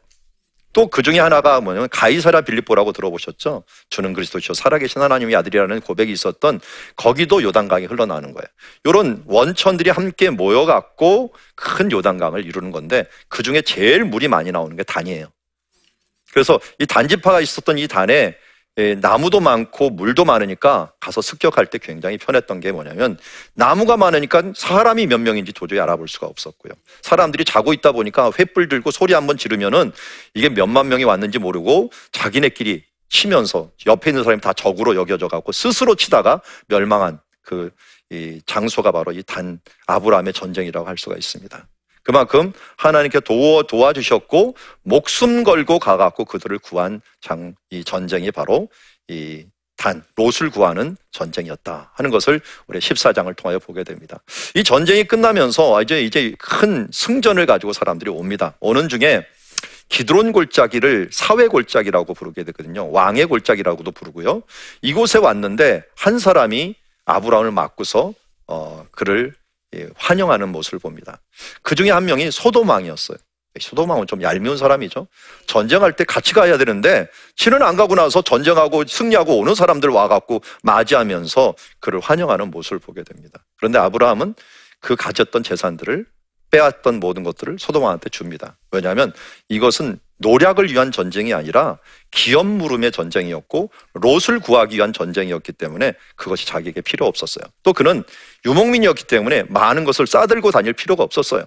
또 0.72 0.88
그 0.88 1.02
중에 1.02 1.18
하나가 1.18 1.60
뭐냐면 1.60 1.88
가이사라 1.88 2.42
빌립보라고 2.42 2.92
들어보셨죠? 2.92 3.64
주는 3.88 4.12
그리스도시요 4.12 4.54
살아계신 4.54 5.00
하나님의 5.02 5.34
아들이라는 5.36 5.80
고백이 5.80 6.12
있었던 6.12 6.60
거기도 6.96 7.42
요단강이 7.42 7.86
흘러나오는 7.86 8.32
거예요. 8.32 8.46
이런 8.84 9.22
원천들이 9.26 9.90
함께 9.90 10.30
모여갖고 10.30 11.32
큰 11.54 11.90
요단강을 11.90 12.44
이루는 12.44 12.70
건데 12.70 13.04
그 13.28 13.42
중에 13.42 13.62
제일 13.62 14.04
물이 14.04 14.28
많이 14.28 14.52
나오는 14.52 14.76
게 14.76 14.82
단이에요. 14.82 15.26
그래서 16.32 16.60
이 16.78 16.86
단지파가 16.86 17.40
있었던 17.40 17.78
이 17.78 17.88
단에 17.88 18.12
예, 18.12 18.36
나무도 19.00 19.40
많고 19.40 19.90
물도 19.90 20.24
많으니까 20.24 20.92
가서 21.00 21.20
습격할 21.20 21.66
때 21.66 21.78
굉장히 21.78 22.16
편했던 22.16 22.60
게 22.60 22.72
뭐냐면 22.72 23.18
나무가 23.54 23.96
많으니까 23.96 24.52
사람이 24.54 25.06
몇 25.06 25.18
명인지 25.20 25.52
도저히 25.52 25.80
알아볼 25.80 26.08
수가 26.08 26.26
없었고요. 26.26 26.72
사람들이 27.02 27.44
자고 27.44 27.72
있다 27.72 27.92
보니까 27.92 28.30
횃불 28.30 28.70
들고 28.70 28.90
소리 28.90 29.12
한번 29.12 29.36
지르면은 29.36 29.92
이게 30.34 30.48
몇만 30.48 30.88
명이 30.88 31.04
왔는지 31.04 31.38
모르고 31.38 31.90
자기네끼리 32.12 32.84
치면서 33.10 33.70
옆에 33.86 34.10
있는 34.10 34.22
사람이 34.22 34.40
다 34.40 34.52
적으로 34.52 34.94
여겨져 34.94 35.28
갖고 35.28 35.52
스스로 35.52 35.94
치다가 35.94 36.40
멸망한 36.68 37.20
그 37.42 37.70
장소가 38.46 38.92
바로 38.92 39.12
이 39.12 39.22
단 39.22 39.60
아브라함의 39.86 40.32
전쟁이라고 40.32 40.86
할 40.86 40.96
수가 40.96 41.16
있습니다. 41.16 41.66
그만큼 42.02 42.52
하나님께 42.76 43.20
도와, 43.20 43.62
도와주셨고 43.62 44.56
목숨 44.82 45.44
걸고 45.44 45.78
가갖고 45.78 46.24
그들을 46.24 46.58
구한 46.58 47.00
장, 47.20 47.54
이 47.70 47.84
전쟁이 47.84 48.30
바로 48.30 48.68
이 49.08 49.44
단, 49.76 50.02
롯을 50.16 50.50
구하는 50.50 50.96
전쟁이었다 51.10 51.92
하는 51.94 52.10
것을 52.10 52.42
우리 52.66 52.78
14장을 52.80 53.34
통하여 53.34 53.58
보게 53.58 53.82
됩니다. 53.82 54.22
이 54.54 54.62
전쟁이 54.62 55.04
끝나면서 55.04 55.80
이제 55.80 56.02
이제 56.02 56.34
큰 56.38 56.86
승전을 56.92 57.46
가지고 57.46 57.72
사람들이 57.72 58.10
옵니다. 58.10 58.54
오는 58.60 58.90
중에 58.90 59.26
기드론 59.88 60.32
골짜기를 60.32 61.08
사회 61.12 61.48
골짜기라고 61.48 62.12
부르게 62.14 62.44
되거든요. 62.44 62.90
왕의 62.90 63.26
골짜기라고도 63.26 63.90
부르고요. 63.92 64.42
이곳에 64.82 65.18
왔는데 65.18 65.82
한 65.96 66.18
사람이 66.18 66.76
아브라함을 67.06 67.50
맞고서 67.50 68.12
어, 68.46 68.86
그를 68.90 69.32
예, 69.32 69.49
환영하는 69.96 70.50
모습을 70.50 70.78
봅니다. 70.78 71.20
그 71.62 71.74
중에 71.74 71.90
한 71.90 72.04
명이 72.04 72.30
소돔왕이었어요. 72.30 73.18
소돔왕은 73.58 74.06
좀 74.06 74.22
얄미운 74.22 74.56
사람이죠. 74.56 75.08
전쟁할 75.46 75.94
때 75.96 76.04
같이 76.04 76.34
가야 76.34 76.56
되는데 76.56 77.08
치는 77.36 77.62
안 77.62 77.76
가고 77.76 77.94
나서 77.94 78.22
전쟁하고 78.22 78.84
승리하고 78.86 79.38
오는 79.38 79.54
사람들 79.54 79.90
와갖고 79.90 80.42
맞이하면서 80.62 81.54
그를 81.80 82.00
환영하는 82.00 82.50
모습을 82.50 82.78
보게 82.78 83.02
됩니다. 83.02 83.44
그런데 83.56 83.78
아브라함은 83.78 84.34
그 84.80 84.96
가졌던 84.96 85.42
재산들을 85.42 86.06
빼앗던 86.50 87.00
모든 87.00 87.22
것들을 87.22 87.58
소돔왕한테 87.58 88.10
줍니다. 88.10 88.56
왜냐하면 88.70 89.12
이것은 89.48 89.98
노략을 90.20 90.70
위한 90.70 90.92
전쟁이 90.92 91.34
아니라 91.34 91.78
기업 92.10 92.46
물음의 92.46 92.92
전쟁이었고 92.92 93.70
롯을 93.94 94.40
구하기 94.40 94.76
위한 94.76 94.92
전쟁이었기 94.92 95.52
때문에 95.52 95.94
그것이 96.16 96.46
자기에게 96.46 96.80
필요 96.80 97.06
없었어요. 97.06 97.44
또 97.62 97.72
그는 97.72 98.02
유목민이었기 98.46 99.04
때문에 99.04 99.44
많은 99.44 99.84
것을 99.84 100.06
싸들고 100.06 100.50
다닐 100.50 100.72
필요가 100.72 101.02
없었어요. 101.02 101.44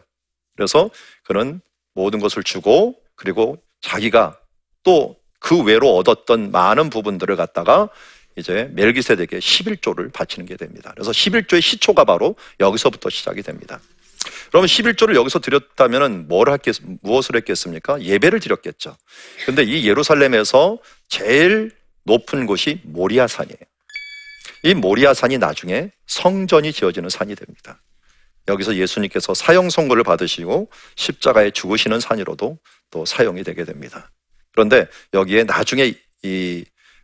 그래서 0.55 0.89
그는 1.23 1.61
모든 1.95 2.19
것을 2.19 2.43
주고 2.43 2.95
그리고 3.15 3.57
자기가 3.81 4.37
또 4.83 5.23
그 5.43 5.61
외로 5.61 5.97
얻었던 5.97 6.51
많은 6.51 6.89
부분들을 6.89 7.35
갖다가 7.35 7.89
이제 8.37 8.69
멜기세덱에 8.71 9.39
11조를 9.39 10.11
바치는 10.11 10.45
게 10.47 10.55
됩니다. 10.55 10.91
그래서 10.95 11.11
11조의 11.11 11.61
시초가 11.61 12.05
바로 12.05 12.35
여기서부터 12.61 13.09
시작이 13.09 13.43
됩니다. 13.43 13.81
그러면 14.49 14.67
11조를 14.67 15.15
여기서 15.15 15.39
드렸다면은 15.39 16.27
뭘 16.27 16.49
했겠, 16.49 16.77
무엇을 17.01 17.35
했겠습니까? 17.37 18.01
예배를 18.01 18.39
드렸겠죠. 18.39 18.95
근데 19.45 19.63
이 19.63 19.87
예루살렘에서 19.87 20.77
제일 21.07 21.71
높은 22.03 22.45
곳이 22.45 22.81
모리아 22.83 23.27
산이에요. 23.27 23.57
이 24.63 24.73
모리아 24.73 25.13
산이 25.13 25.37
나중에 25.37 25.91
성전이 26.07 26.73
지어지는 26.73 27.09
산이 27.09 27.35
됩니다. 27.35 27.81
여기서 28.47 28.75
예수님께서 28.75 29.33
사형 29.33 29.69
선고를 29.69 30.03
받으시고 30.03 30.69
십자가에 30.95 31.51
죽으시는 31.51 31.99
산으로도 31.99 32.57
또 32.91 33.05
사용이 33.05 33.43
되게 33.43 33.63
됩니다. 33.63 34.11
그런데 34.51 34.87
여기에 35.13 35.45
나중에 35.45 35.93
이 36.23 36.63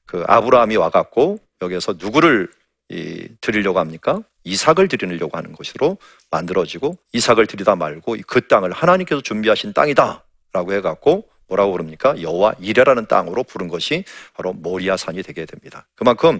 그 0.10 0.24
아브라함이 0.28 0.76
와갖고 0.76 1.38
여기에서 1.62 1.94
누구를 2.00 2.50
이 2.90 3.28
드리려고 3.42 3.80
합니까? 3.80 4.22
이삭을 4.44 4.88
드리려고 4.88 5.38
하는 5.38 5.54
것으로 5.54 5.98
만들어지고 6.32 6.98
이삭을 7.14 7.46
드리다 7.46 7.76
말고 7.76 8.18
그 8.28 8.48
땅을 8.48 8.72
하나님께서 8.72 9.22
준비하신 9.22 9.74
땅이다라고 9.74 10.74
해갖고 10.74 11.30
뭐라고 11.48 11.72
부릅니까? 11.74 12.22
여호와 12.22 12.56
이레라는 12.60 13.08
땅으로 13.08 13.44
부른 13.44 13.68
것이 13.68 14.06
바로 14.34 14.54
모리아산이 14.54 15.24
되게 15.24 15.46
됩니다. 15.46 15.88
그만큼 15.96 16.40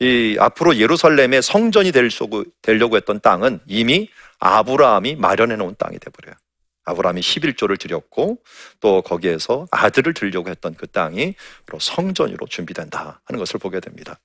이 0.00 0.36
앞으로 0.38 0.76
예루살렘의 0.76 1.42
성전이 1.42 1.92
되려고 1.92 2.96
했던 2.96 3.20
땅은 3.20 3.60
이미 3.66 4.08
아브라함이 4.40 5.16
마련해 5.16 5.56
놓은 5.56 5.76
땅이 5.78 5.98
돼버려요. 5.98 6.34
아브라함이 6.88 7.20
11조를 7.20 7.78
드렸고 7.78 8.38
또 8.80 9.02
거기에서 9.02 9.66
아들을 9.70 10.14
들려고 10.14 10.50
했던 10.50 10.74
그 10.74 10.86
땅이 10.86 11.34
바로 11.66 11.78
성전으로 11.78 12.46
준비된다 12.46 13.20
하는 13.24 13.38
것을 13.38 13.58
보게 13.58 13.80
됩니다. 13.80 14.18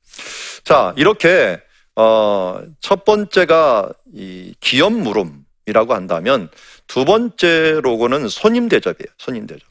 자, 0.64 0.94
이렇게 0.98 1.62
어, 1.96 2.62
첫 2.80 3.06
번째가 3.06 3.90
이 4.14 4.56
기업 4.60 4.94
물음이라고 4.94 5.94
한다면 5.94 6.50
두 6.88 7.06
번째 7.06 7.80
로고는 7.82 8.28
손님 8.30 8.70
대접이에요. 8.70 9.14
손님 9.18 9.46
대접. 9.46 9.68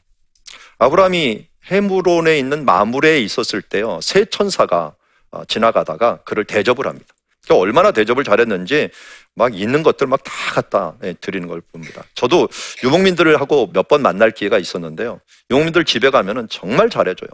아브라함이 0.77 1.47
헤무론에 1.71 2.37
있는 2.37 2.65
마물에 2.65 3.19
있었을 3.21 3.61
때요. 3.61 3.99
세 4.01 4.25
천사가 4.25 4.95
어, 5.31 5.45
지나가다가 5.45 6.19
그를 6.23 6.45
대접을 6.45 6.87
합니다. 6.87 7.13
그러니까 7.43 7.61
얼마나 7.61 7.91
대접을 7.91 8.23
잘했는지 8.23 8.89
막 9.35 9.55
있는 9.55 9.83
것들 9.83 10.07
막 10.07 10.23
다 10.23 10.31
갖다 10.53 10.95
예, 11.03 11.13
드리는 11.13 11.47
걸 11.47 11.61
봅니다. 11.61 12.03
저도 12.15 12.47
유목민들을 12.83 13.39
하고 13.41 13.69
몇 13.73 13.87
번 13.87 14.01
만날 14.01 14.31
기회가 14.31 14.57
있었는데요. 14.59 15.19
유목민들 15.51 15.83
집에 15.85 16.09
가면은 16.09 16.47
정말 16.49 16.89
잘해줘요. 16.89 17.29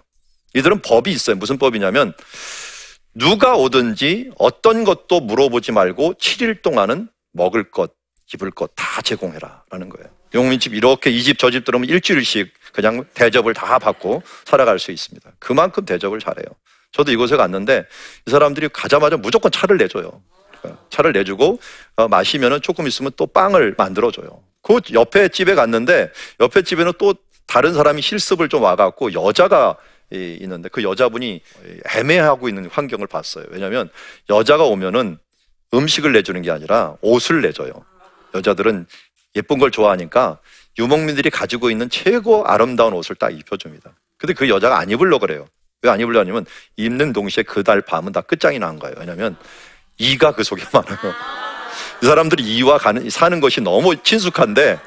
이들은 0.56 0.82
법이 0.82 1.12
있어요. 1.12 1.36
무슨 1.36 1.58
법이냐면 1.58 2.14
누가 3.14 3.56
오든지 3.56 4.32
어떤 4.38 4.84
것도 4.84 5.20
물어보지 5.20 5.72
말고 5.72 6.14
7일 6.16 6.62
동안은 6.62 7.10
먹을 7.34 7.70
것, 7.70 7.92
입을 8.34 8.52
것 8.52 8.72
다 8.76 9.02
제공해라 9.02 9.64
라는 9.70 9.90
거예요. 9.90 10.08
용민집 10.34 10.74
이렇게 10.74 11.10
이 11.12 11.22
집 11.24 11.38
저 11.38 11.50
집 11.52 11.66
들어오면 11.66 11.90
일주일씩 11.90 12.52
그냥 12.74 13.04
대접을 13.14 13.54
다 13.54 13.78
받고 13.80 14.24
살아갈 14.46 14.80
수 14.80 14.92
있습니다. 14.92 15.32
그만큼 15.40 15.86
대접을 15.86 16.20
잘해요. 16.20 16.46
저도 16.92 17.12
이곳에 17.12 17.38
갔는데 17.38 17.86
이 18.26 18.32
사람들이 18.32 18.70
가자마자 18.70 19.18
무조건 19.18 19.52
차를 19.52 19.78
내줘요. 19.78 20.22
차를 20.90 21.14
내주고 21.14 21.60
어, 21.96 22.08
마시면은 22.08 22.62
조금 22.62 22.88
있으면 22.88 23.12
또 23.16 23.26
빵을 23.28 23.76
만들어줘요. 23.78 24.44
그 24.62 24.80
옆에 24.94 25.30
집에 25.30 25.56
갔는데 25.56 26.12
옆에 26.40 26.64
집에는 26.64 26.94
또 26.98 27.14
다른 27.48 27.74
사람이 27.74 28.02
실습을 28.02 28.50
좀 28.50 28.64
와갖고 28.64 29.14
여자가 29.14 29.78
있는데 30.12 30.70
그 30.70 30.84
여자분이 30.84 31.42
애매하고 31.96 32.50
있는 32.50 32.66
환경을 32.70 33.08
봤어요. 33.08 33.46
왜냐하면 33.50 33.90
여자가 34.30 34.66
오면은 34.66 35.18
음식을 35.74 36.12
내주는 36.12 36.42
게 36.42 36.52
아니라 36.52 36.96
옷을 37.02 37.42
내줘요. 37.42 37.72
여자들은 38.34 38.88
예쁜 39.36 39.60
걸 39.60 39.72
좋아하니까 39.72 40.40
유목민들이 40.78 41.30
가지고 41.30 41.70
있는 41.70 41.90
최고 41.90 42.44
아름다운 42.46 42.94
옷을 42.94 43.16
딱 43.16 43.32
입혀줍니다. 43.32 43.92
근데 44.18 44.34
그 44.34 44.50
여자가 44.50 44.80
안 44.80 44.90
입으려고 44.90 45.26
그래요. 45.26 45.48
왜 45.82 45.90
안 45.90 46.00
입으려냐면 46.00 46.46
입는 46.78 47.14
동시에 47.14 47.44
그달 47.44 47.82
밤은 47.82 48.12
다 48.12 48.22
끝장이 48.22 48.60
난 48.60 48.80
거예요. 48.80 48.96
왜냐하면 49.00 49.38
이가 49.98 50.34
그 50.34 50.44
속에 50.44 50.64
많아요. 50.74 51.14
이 52.02 52.06
사람들이 52.06 52.44
이와 52.44 52.78
가는, 52.78 53.10
사는 53.10 53.40
것이 53.40 53.62
너무 53.62 53.96
친숙한데 53.96 54.80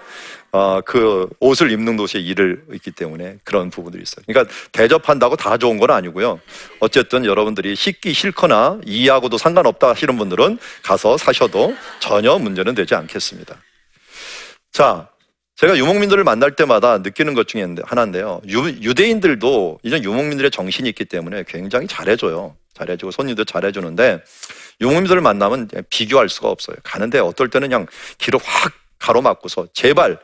어, 0.55 0.83
그 0.83 1.31
옷을 1.41 1.71
입는 1.71 1.97
곳에 1.97 2.19
일을 2.19 2.65
있기 2.75 2.91
때문에 2.91 3.39
그런 3.43 3.71
부분들이 3.71 4.03
있어요. 4.03 4.23
그러니까 4.27 4.55
대접한다고 4.73 5.37
다 5.37 5.57
좋은 5.57 5.79
건 5.79 5.91
아니고요. 5.91 6.41
어쨌든 6.81 7.25
여러분들이 7.25 7.75
씻기 7.75 8.13
싫거나 8.13 8.81
이해하고도 8.85 9.39
상관없다 9.39 9.89
하시는 9.89 10.19
분들은 10.19 10.59
가서 10.83 11.17
사셔도 11.17 11.75
전혀 12.01 12.39
문제는 12.39 12.75
되지 12.75 12.95
않겠습니다. 12.95 13.57
자, 14.73 15.09
제가 15.63 15.77
유목민들을 15.77 16.25
만날 16.25 16.57
때마다 16.57 16.99
느끼는 16.99 17.35
것 17.35 17.47
중에 17.47 17.65
하나인데요. 17.85 18.41
유, 18.49 18.95
대인들도 18.95 19.79
이런 19.85 20.03
유목민들의 20.03 20.51
정신이 20.51 20.89
있기 20.89 21.05
때문에 21.05 21.45
굉장히 21.47 21.87
잘해줘요. 21.87 22.57
잘해주고 22.75 23.13
손님도 23.13 23.45
잘해주는데 23.45 24.25
유목민들을 24.81 25.21
만나면 25.23 25.69
비교할 25.89 26.29
수가 26.29 26.49
없어요. 26.49 26.75
가는데 26.83 27.21
어떨 27.21 27.49
때는 27.49 27.69
그냥 27.69 27.87
길을 28.19 28.41
확 28.43 28.73
가로막고서 28.99 29.69
제발 29.73 30.19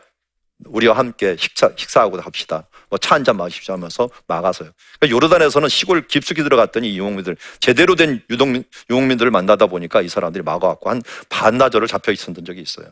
우리와 0.64 0.96
함께 0.98 1.36
식사, 1.38 1.70
식사하고 1.76 2.20
합시다. 2.20 2.66
뭐 2.90 2.98
차 2.98 3.14
한 3.14 3.22
잔 3.22 3.36
마십시오 3.36 3.74
하면서 3.74 4.10
막아서요. 4.26 4.70
그러니까 4.98 5.14
요르단에서는 5.14 5.68
시골 5.68 6.08
깊숙이 6.08 6.42
들어갔더니 6.42 6.98
유목민들, 6.98 7.36
제대로 7.60 7.94
된 7.94 8.20
유동, 8.28 8.64
유목민들을 8.90 9.30
만나다 9.30 9.66
보니까 9.68 10.00
이 10.02 10.08
사람들이 10.08 10.42
막아갖고 10.42 10.90
한 10.90 11.00
반나절을 11.28 11.86
잡혀 11.86 12.10
있었던 12.10 12.44
적이 12.44 12.62
있어요. 12.62 12.86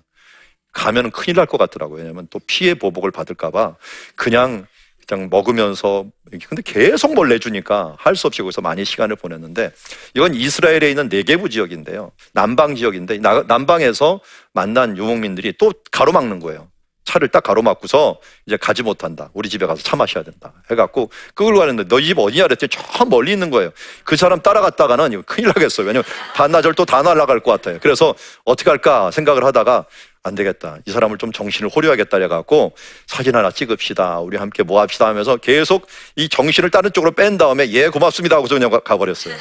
가면은 0.76 1.10
큰일 1.10 1.36
날 1.36 1.46
것 1.46 1.58
같더라고요. 1.58 2.02
왜냐면 2.02 2.26
또 2.30 2.38
피해 2.46 2.74
보복을 2.74 3.10
받을까봐 3.10 3.76
그냥 4.14 4.66
그냥 5.08 5.28
먹으면서 5.30 6.04
근데 6.48 6.62
계속 6.64 7.14
뭘 7.14 7.28
내주니까 7.28 7.94
할 7.98 8.16
수 8.16 8.26
없이 8.26 8.42
거기서 8.42 8.60
많이 8.60 8.84
시간을 8.84 9.14
보냈는데 9.16 9.70
이건 10.14 10.34
이스라엘에 10.34 10.90
있는 10.90 11.08
네개부 11.08 11.48
지역인데요. 11.48 12.10
남방 12.32 12.74
지역인데 12.74 13.18
남방에서 13.18 14.20
만난 14.52 14.96
유목민들이 14.96 15.54
또 15.58 15.72
가로막는 15.92 16.40
거예요. 16.40 16.68
차를 17.06 17.28
딱 17.28 17.42
가로막고서 17.44 18.18
이제 18.46 18.56
가지 18.58 18.82
못한다. 18.82 19.30
우리 19.32 19.48
집에 19.48 19.64
가서 19.64 19.82
차 19.82 19.96
마셔야 19.96 20.22
된다. 20.24 20.52
해갖고 20.70 21.10
끌고 21.34 21.58
가는데 21.58 21.84
너 21.84 22.00
집 22.00 22.18
어디냐 22.18 22.42
그랬더니 22.42 22.68
저 22.68 23.04
멀리 23.06 23.32
있는 23.32 23.48
거예요. 23.50 23.70
그 24.04 24.16
사람 24.16 24.40
따라갔다가는 24.42 25.22
큰일 25.22 25.48
나겠어요. 25.48 25.86
왜냐면 25.86 26.04
반나절 26.34 26.74
또 26.74 26.84
다 26.84 27.02
날아갈 27.02 27.40
것 27.40 27.50
같아요. 27.52 27.78
그래서 27.80 28.14
어떻게 28.44 28.68
할까 28.70 29.10
생각을 29.10 29.44
하다가 29.44 29.86
안 30.22 30.34
되겠다. 30.34 30.78
이 30.86 30.90
사람을 30.90 31.18
좀 31.18 31.30
정신을 31.32 31.70
호려야겠다 31.74 32.18
해갖고 32.18 32.74
사진 33.06 33.34
하나 33.36 33.50
찍읍시다. 33.50 34.18
우리 34.20 34.36
함께 34.36 34.62
뭐 34.64 34.80
합시다 34.80 35.06
하면서 35.06 35.36
계속 35.36 35.86
이 36.16 36.28
정신을 36.28 36.70
다른 36.70 36.92
쪽으로 36.92 37.12
뺀 37.12 37.38
다음에 37.38 37.68
예 37.70 37.88
고맙습니다 37.88 38.36
하고서 38.36 38.54
그냥 38.56 38.70
가버렸어요. 38.84 39.34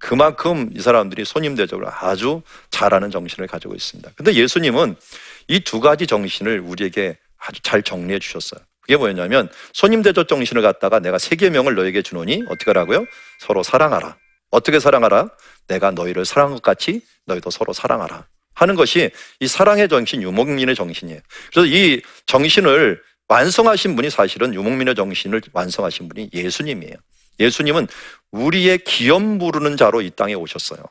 그만큼 0.00 0.70
이 0.74 0.80
사람들이 0.80 1.24
손님 1.24 1.54
대접을 1.54 1.84
아주 1.88 2.42
잘하는 2.70 3.10
정신을 3.10 3.46
가지고 3.46 3.74
있습니다. 3.74 4.10
근데 4.16 4.34
예수님은 4.34 4.96
이 5.48 5.60
두 5.60 5.80
가지 5.80 6.06
정신을 6.06 6.60
우리에게 6.60 7.18
아주 7.38 7.60
잘 7.62 7.82
정리해 7.82 8.18
주셨어요. 8.18 8.60
그게 8.80 8.96
뭐였냐면 8.96 9.50
손님 9.72 10.02
대접 10.02 10.28
정신을 10.28 10.62
갖다가 10.62 10.98
내가 10.98 11.18
세 11.18 11.36
계명을 11.36 11.74
너에게 11.74 12.02
주노니 12.02 12.44
어떻게 12.48 12.66
하라고요? 12.70 13.04
서로 13.40 13.62
사랑하라. 13.62 14.16
어떻게 14.50 14.80
사랑하라? 14.80 15.28
내가 15.66 15.90
너희를 15.90 16.24
사랑한 16.24 16.54
것 16.54 16.62
같이 16.62 17.02
너희도 17.26 17.50
서로 17.50 17.72
사랑하라. 17.72 18.26
하는 18.54 18.74
것이 18.74 19.10
이 19.40 19.46
사랑의 19.46 19.88
정신, 19.88 20.22
유목민의 20.22 20.74
정신이에요. 20.74 21.20
그래서 21.52 21.66
이 21.66 22.00
정신을 22.26 23.00
완성하신 23.28 23.94
분이 23.94 24.10
사실은 24.10 24.54
유목민의 24.54 24.94
정신을 24.94 25.42
완성하신 25.52 26.08
분이 26.08 26.30
예수님이에요. 26.32 26.94
예수님은 27.40 27.86
우리의 28.32 28.78
기염 28.78 29.38
부르는 29.38 29.76
자로 29.76 30.00
이 30.00 30.10
땅에 30.10 30.34
오셨어요. 30.34 30.82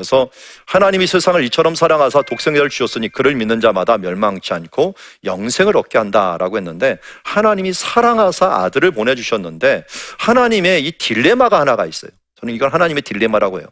그래서 0.00 0.30
하나님이 0.64 1.06
세상을 1.06 1.44
이처럼 1.44 1.74
사랑하사 1.74 2.22
독생자를 2.22 2.70
주셨으니 2.70 3.10
그를 3.10 3.34
믿는 3.34 3.60
자마다 3.60 3.98
멸망치 3.98 4.54
않고 4.54 4.94
영생을 5.24 5.76
얻게 5.76 5.98
한다라고 5.98 6.56
했는데 6.56 6.98
하나님이 7.24 7.74
사랑하사 7.74 8.46
아들을 8.46 8.90
보내주셨는데 8.92 9.84
하나님의 10.18 10.86
이 10.86 10.92
딜레마가 10.92 11.60
하나가 11.60 11.84
있어요. 11.84 12.10
저는 12.40 12.54
이걸 12.54 12.72
하나님의 12.72 13.02
딜레마라고 13.02 13.60
해요. 13.60 13.66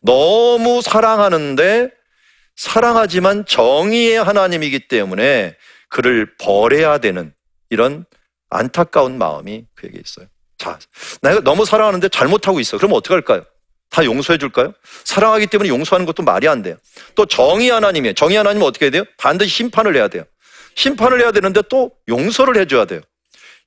너무 0.00 0.80
사랑하는데 0.80 1.90
사랑하지만 2.56 3.44
정의의 3.44 4.22
하나님이기 4.22 4.88
때문에 4.88 5.54
그를 5.90 6.34
버려야 6.38 6.96
되는 6.96 7.34
이런 7.68 8.06
안타까운 8.48 9.18
마음이 9.18 9.66
그에게 9.74 10.00
있어요. 10.02 10.26
자, 10.56 10.78
내가 11.20 11.40
너무 11.40 11.66
사랑하는데 11.66 12.08
잘못하고 12.08 12.58
있어. 12.60 12.78
그럼 12.78 12.92
어떻게 12.94 13.12
할까요? 13.12 13.44
다 13.94 14.04
용서해 14.04 14.38
줄까요? 14.38 14.74
사랑하기 15.04 15.46
때문에 15.46 15.68
용서하는 15.68 16.04
것도 16.04 16.24
말이 16.24 16.48
안 16.48 16.62
돼요. 16.62 16.76
또 17.14 17.26
정의 17.26 17.68
하나님이에요. 17.70 18.14
정의 18.14 18.36
하나님은 18.36 18.66
어떻게 18.66 18.86
해야 18.86 18.90
돼요? 18.90 19.04
반드시 19.18 19.54
심판을 19.54 19.94
해야 19.94 20.08
돼요. 20.08 20.24
심판을 20.74 21.20
해야 21.20 21.30
되는데 21.30 21.62
또 21.68 21.92
용서를 22.08 22.56
해줘야 22.60 22.86
돼요. 22.86 23.02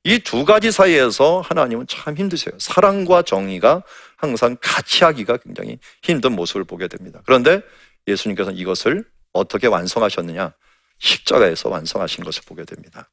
이 0.03 0.19
두 0.19 0.43
가지 0.43 0.69
사이에서 0.69 1.39
하나님은 1.39 1.87
참 1.87 2.17
힘드세요. 2.17 2.53
사랑과 2.59 3.21
정의가 3.21 3.83
항상 4.17 4.57
같이 4.59 5.05
하기가 5.05 5.37
굉장히 5.37 5.79
힘든 6.03 6.33
모습을 6.33 6.65
보게 6.65 6.89
됩니다. 6.89 7.21
그런데 7.25 7.61
예수님께서는 8.09 8.57
이것을 8.57 9.05
어떻게 9.31 9.67
완성하셨느냐? 9.67 10.51
십자가에서 10.99 11.69
완성하신 11.69 12.25
것을 12.25 12.41
보게 12.45 12.65
됩니다. 12.65 13.09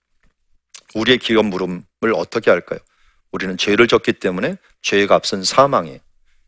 우리의 0.97 1.19
기업 1.19 1.47
물음을 1.47 1.85
어떻게 2.17 2.51
할까요? 2.51 2.81
우리는 3.31 3.57
죄를 3.57 3.87
졌기 3.87 4.15
때문에 4.15 4.57
죄의 4.83 5.07
값은 5.07 5.45
사망이에요. 5.45 6.01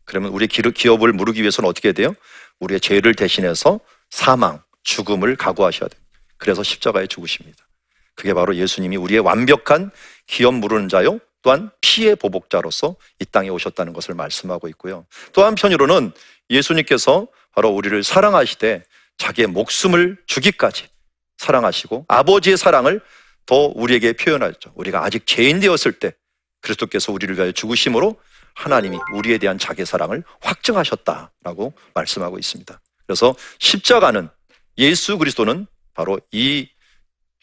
그러면 0.07 0.31
우리의 0.31 0.47
기업을 0.47 1.13
물기 1.13 1.41
위해서는 1.41 1.69
어떻게 1.69 1.91
돼요? 1.91 2.15
우리의 2.59 2.79
죄를 2.79 3.13
대신해서 3.13 3.79
사망, 4.09 4.63
죽음을 4.83 5.35
각오하셔야 5.35 5.89
돼요. 5.89 6.01
그래서 6.37 6.63
십자가에 6.63 7.07
죽으십니다. 7.07 7.67
그게 8.15 8.33
바로 8.33 8.55
예수님이 8.55 8.95
우리의 8.97 9.19
완벽한 9.19 9.91
기업 10.25 10.55
물은 10.55 10.89
자요, 10.89 11.19
또한 11.43 11.69
피의 11.81 12.15
보복자로서 12.15 12.95
이 13.19 13.25
땅에 13.25 13.49
오셨다는 13.49 13.93
것을 13.93 14.15
말씀하고 14.15 14.67
있고요. 14.69 15.05
또 15.33 15.45
한편으로는 15.45 16.11
예수님께서 16.49 17.27
바로 17.53 17.69
우리를 17.69 18.01
사랑하시되 18.03 18.83
자기의 19.17 19.47
목숨을 19.47 20.17
주기까지 20.25 20.87
사랑하시고 21.37 22.05
아버지의 22.07 22.57
사랑을 22.57 23.01
더 23.45 23.71
우리에게 23.75 24.13
표현하죠. 24.13 24.71
우리가 24.75 25.03
아직 25.03 25.27
죄인 25.27 25.59
되었을 25.59 25.99
때 25.99 26.13
그리스도께서 26.61 27.11
우리를 27.11 27.35
위하여 27.35 27.51
죽으심으로 27.51 28.17
하나님이 28.57 28.97
우리에 29.13 29.37
대한 29.37 29.59
자기 29.59 29.85
사랑을 29.85 30.23
확증하셨다라고 30.41 31.73
말씀하고 31.93 32.39
있습니다. 32.39 32.81
그래서 33.05 33.35
십자가는 33.59 34.29
예수 34.79 35.17
그리스도는 35.17 35.67
바로 35.93 36.19
이 36.31 36.67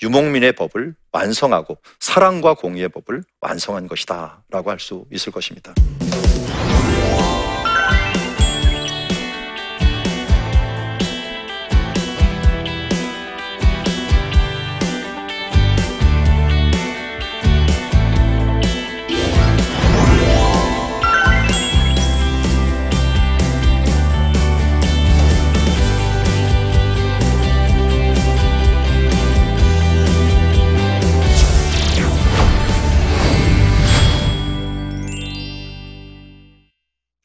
유목민의 0.03 0.53
법을 0.55 0.94
완성하고 1.12 1.79
사랑과 2.00 2.55
공의의 2.55 2.88
법을 2.88 3.22
완성한 3.40 3.87
것이다라고 3.87 4.70
할 4.70 4.81
수 4.81 5.07
있을 5.12 5.33
것입니다. 5.33 5.72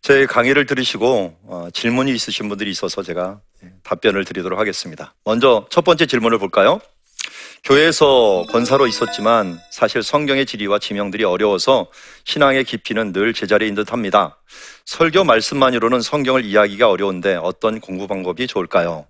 제 0.10 0.26
강의를 0.26 0.66
들으시고 0.66 1.38
어, 1.44 1.68
질문이 1.72 2.12
있으신 2.12 2.50
분들이 2.50 2.72
있어서 2.72 3.04
제가 3.04 3.42
예, 3.64 3.70
답변을 3.84 4.26
드리도록 4.26 4.58
하겠습니다. 4.58 5.14
먼저 5.24 5.68
첫 5.70 5.84
번째 5.84 6.08
질문을 6.08 6.40
볼까요? 6.40 6.82
교회에서 7.64 8.44
권사로 8.50 8.88
있었지만 8.88 9.60
사실 9.70 10.02
성경의 10.02 10.48
지리와 10.48 10.80
지명들이 10.80 11.26
어려워서 11.26 11.92
신앙의 12.24 12.64
깊이는 12.64 13.14
늘 13.14 13.36
제자리인 13.36 13.76
듯 13.76 13.94
합니다. 13.94 14.42
설교 14.86 15.26
말씀만으로는 15.26 16.02
성경을 16.02 16.44
이해하기가 16.44 16.90
어려운데 16.90 17.36
어떤 17.36 17.80
공부 17.80 18.08
방법이 18.08 18.48
좋을까요? 18.48 19.06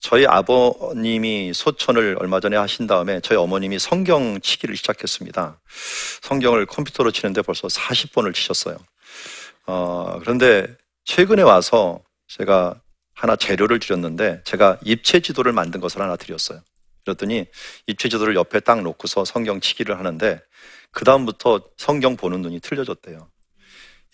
저희 0.00 0.24
아버님이 0.24 1.52
소천을 1.52 2.16
얼마 2.18 2.40
전에 2.40 2.56
하신 2.56 2.86
다음에 2.86 3.20
저희 3.20 3.36
어머님이 3.36 3.78
성경 3.78 4.40
치기를 4.40 4.74
시작했습니다. 4.74 5.60
성경을 6.22 6.64
컴퓨터로 6.64 7.10
치는데 7.10 7.42
벌써 7.42 7.68
40번을 7.68 8.32
치셨어요. 8.32 8.78
어, 9.66 10.18
그런데 10.20 10.66
최근에 11.04 11.42
와서 11.42 12.02
제가 12.28 12.80
하나 13.14 13.36
재료를 13.36 13.78
드렸는데 13.78 14.42
제가 14.44 14.78
입체 14.84 15.20
지도를 15.20 15.52
만든 15.52 15.80
것을 15.80 16.00
하나 16.00 16.16
드렸어요. 16.16 16.60
그랬더니 17.04 17.46
입체 17.86 18.08
지도를 18.08 18.36
옆에 18.36 18.60
딱 18.60 18.80
놓고서 18.82 19.24
성경 19.24 19.60
치기를 19.60 19.98
하는데 19.98 20.40
그다음부터 20.92 21.60
성경 21.76 22.16
보는 22.16 22.42
눈이 22.42 22.60
틀려졌대요. 22.60 23.31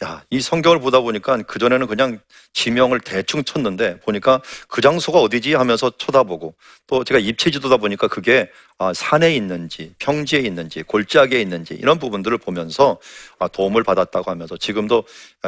야, 0.05 0.23
이 0.31 0.41
성경을 0.41 0.79
보다 0.79 1.01
보니까 1.01 1.39
그전에는 1.39 1.89
그냥 1.89 2.21
지명을 2.53 3.01
대충 3.01 3.43
쳤는데 3.43 3.99
보니까 3.99 4.41
그 4.69 4.81
장소가 4.81 5.19
어디지 5.19 5.55
하면서 5.55 5.91
쳐다보고 5.91 6.55
또 6.87 7.03
제가 7.03 7.19
입체지도다 7.19 7.79
보니까 7.79 8.07
그게 8.07 8.49
아, 8.79 8.93
산에 8.95 9.35
있는지 9.35 9.95
평지에 9.99 10.39
있는지 10.39 10.85
골짜기에 10.85 11.41
있는지 11.41 11.75
이런 11.75 11.99
부분들을 11.99 12.39
보면서 12.39 13.01
아, 13.41 13.49
도움을 13.49 13.83
받았다고 13.83 14.31
하면서 14.31 14.57
지금도 14.57 15.03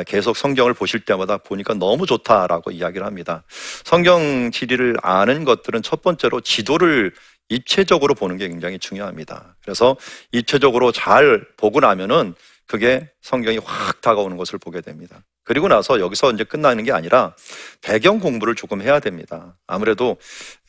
계속 0.04 0.36
성경을 0.36 0.74
보실 0.74 1.04
때마다 1.04 1.36
보니까 1.36 1.74
너무 1.74 2.04
좋다라고 2.04 2.72
이야기를 2.72 3.06
합니다. 3.06 3.44
성경 3.84 4.50
지리를 4.50 4.96
아는 5.00 5.44
것들은 5.44 5.82
첫 5.82 6.02
번째로 6.02 6.40
지도를 6.40 7.12
입체적으로 7.50 8.14
보는 8.14 8.36
게 8.36 8.48
굉장히 8.48 8.80
중요합니다. 8.80 9.54
그래서 9.62 9.96
입체적으로 10.32 10.90
잘 10.90 11.46
보고 11.56 11.78
나면은 11.78 12.34
그게 12.70 13.10
성경이 13.22 13.58
확 13.58 14.00
다가오는 14.00 14.36
것을 14.36 14.60
보게 14.60 14.80
됩니다. 14.80 15.24
그리고 15.50 15.66
나서 15.66 15.98
여기서 15.98 16.30
이제 16.30 16.44
끝나는 16.44 16.84
게 16.84 16.92
아니라 16.92 17.34
배경 17.82 18.20
공부를 18.20 18.54
조금 18.54 18.82
해야 18.82 19.00
됩니다. 19.00 19.56
아무래도 19.66 20.16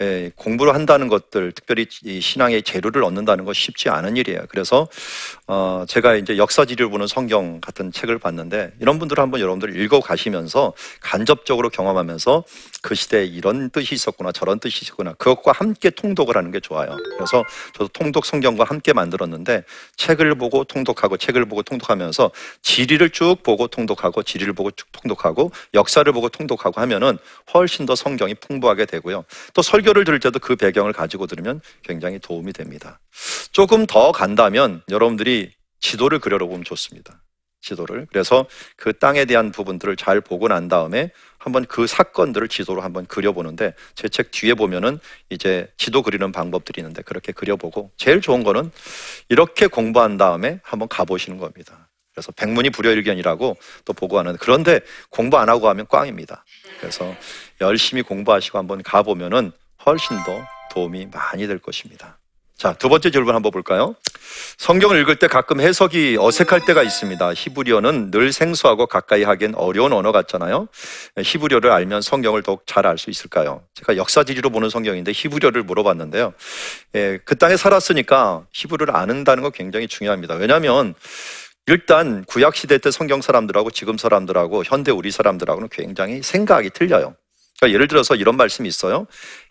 예, 0.02 0.32
공부를 0.36 0.74
한다는 0.74 1.08
것들, 1.08 1.52
특별히 1.52 1.86
신앙의 2.20 2.64
재료를 2.64 3.04
얻는다는 3.04 3.46
것 3.46 3.56
쉽지 3.56 3.90
않은 3.90 4.18
일이에요. 4.18 4.40
그래서 4.50 4.88
어 5.46 5.86
제가 5.88 6.16
이제 6.16 6.36
역사지를 6.36 6.90
보는 6.90 7.06
성경 7.06 7.62
같은 7.62 7.92
책을 7.92 8.18
봤는데 8.18 8.74
이런 8.80 8.98
분들을 8.98 9.22
한번 9.22 9.40
여러분들 9.40 9.80
읽어 9.80 10.00
가시면서 10.00 10.74
간접적으로 11.00 11.70
경험하면서 11.70 12.44
그 12.82 12.96
시대에 12.96 13.26
이런 13.26 13.70
뜻이 13.70 13.94
있었구나 13.94 14.32
저런 14.32 14.60
뜻이 14.60 14.80
있었구나 14.82 15.14
그것과 15.14 15.52
함께 15.52 15.92
통독을 15.92 16.36
하는 16.36 16.50
게 16.50 16.60
좋아요. 16.60 16.98
그래서 17.18 17.44
저도 17.74 17.90
통독 17.90 18.26
성경과 18.26 18.64
함께 18.64 18.94
만들었는데 18.94 19.64
책을 19.98 20.34
보고 20.40 20.64
통독하고 20.64 21.18
책을 21.18 21.46
보고 21.46 21.62
통독하면서 21.62 22.32
지리를 22.64 23.08
쭉 23.12 23.44
보고 23.44 23.68
통독하고 23.68 24.24
지리를 24.24 24.52
보고 24.54 24.71
쭉 24.76 24.88
통독하고 24.92 25.52
역사를 25.74 26.12
보고 26.12 26.30
통독하고 26.30 26.80
하면은 26.82 27.18
훨씬 27.54 27.86
더 27.86 27.96
성경이 27.96 28.36
풍부하게 28.36 28.86
되고요. 28.86 29.26
또 29.54 29.62
설교를 29.62 30.04
들을 30.04 30.20
때도 30.20 30.40
그 30.40 30.56
배경을 30.56 30.94
가지고 30.94 31.28
들으면 31.28 31.62
굉장히 31.84 32.20
도움이 32.20 32.54
됩니다. 32.54 33.00
조금 33.52 33.86
더 33.86 34.12
간다면 34.12 34.82
여러분들이 34.90 35.52
지도를 35.80 36.20
그려보면 36.20 36.64
좋습니다. 36.64 37.22
지도를. 37.62 38.08
그래서 38.12 38.46
그 38.76 38.92
땅에 38.94 39.26
대한 39.26 39.52
부분들을 39.52 39.96
잘 39.96 40.20
보고 40.20 40.48
난 40.48 40.68
다음에 40.68 41.12
한번 41.38 41.66
그 41.66 41.86
사건들을 41.88 42.48
지도로 42.48 42.82
한번 42.82 43.06
그려보는데 43.06 43.74
제 43.96 44.08
책 44.10 44.32
뒤에 44.32 44.56
보면은 44.56 45.00
이제 45.30 45.72
지도 45.78 46.02
그리는 46.02 46.32
방법들이 46.32 46.82
있는데 46.82 47.02
그렇게 47.04 47.32
그려보고 47.32 47.92
제일 47.98 48.20
좋은 48.22 48.44
거는 48.44 48.72
이렇게 49.30 49.68
공부한 49.68 50.18
다음에 50.18 50.60
한번 50.64 50.88
가보시는 50.90 51.38
겁니다. 51.38 51.81
그래서 52.14 52.32
백문이 52.34 52.70
불여일견이라고 52.72 53.58
또 53.86 53.94
보고하는 53.94 54.38
그런데 54.40 54.82
공부 55.10 55.38
안 55.38 55.50
하고 55.50 55.70
하면 55.70 55.88
꽝입니다. 55.88 56.44
그래서 56.80 57.16
열심히 57.62 58.02
공부하시고 58.02 58.58
한번 58.58 58.84
가보면은 58.84 59.52
훨씬 59.86 60.18
더 60.24 60.46
도움이 60.74 61.08
많이 61.12 61.48
될 61.48 61.60
것입니다. 61.60 62.18
자, 62.58 62.74
두 62.74 62.90
번째 62.90 63.10
질문 63.10 63.34
한번 63.34 63.52
볼까요? 63.52 63.96
성경을 64.60 65.02
읽을 65.02 65.16
때 65.16 65.26
가끔 65.26 65.60
해석이 65.60 66.18
어색할 66.20 66.64
때가 66.64 66.84
있습니다. 66.84 67.34
히브리어는 67.34 68.12
늘 68.12 68.32
생소하고 68.32 68.86
가까이 68.86 69.24
하기엔 69.24 69.56
어려운 69.56 69.94
언어 69.94 70.12
같잖아요. 70.12 70.68
히브리어를 71.18 71.72
알면 71.72 72.04
성경을 72.04 72.44
더욱 72.44 72.68
잘 72.68 72.86
알 72.86 73.00
수 73.00 73.10
있을까요? 73.10 73.64
제가 73.74 73.98
역사지리로 73.98 74.52
보는 74.52 74.70
성경인데 74.70 75.12
히브리어를 75.12 75.64
물어봤는데요. 75.64 76.34
예, 76.94 77.18
그 77.26 77.36
땅에 77.36 77.58
살았으니까 77.58 78.46
히브리어를 78.54 78.96
아는다는 78.96 79.42
거 79.42 79.50
굉장히 79.50 79.88
중요합니다. 79.88 80.36
왜냐하면 80.36 80.94
일단 81.68 82.24
구약 82.26 82.56
시대 82.56 82.78
때 82.78 82.92
성경 82.92 83.22
사람들하고 83.22 83.72
지금 83.72 83.98
사람들하고 83.98 84.64
현대 84.64 84.92
우리 84.92 85.12
사람들하고는 85.12 85.70
굉장히 85.72 86.22
생각이 86.22 86.72
틀려요. 86.72 87.16
그러니까 87.60 87.76
예를 87.76 87.88
들어서 87.88 88.16
이런 88.16 88.36
말씀이 88.36 88.68
있어요. 88.68 89.06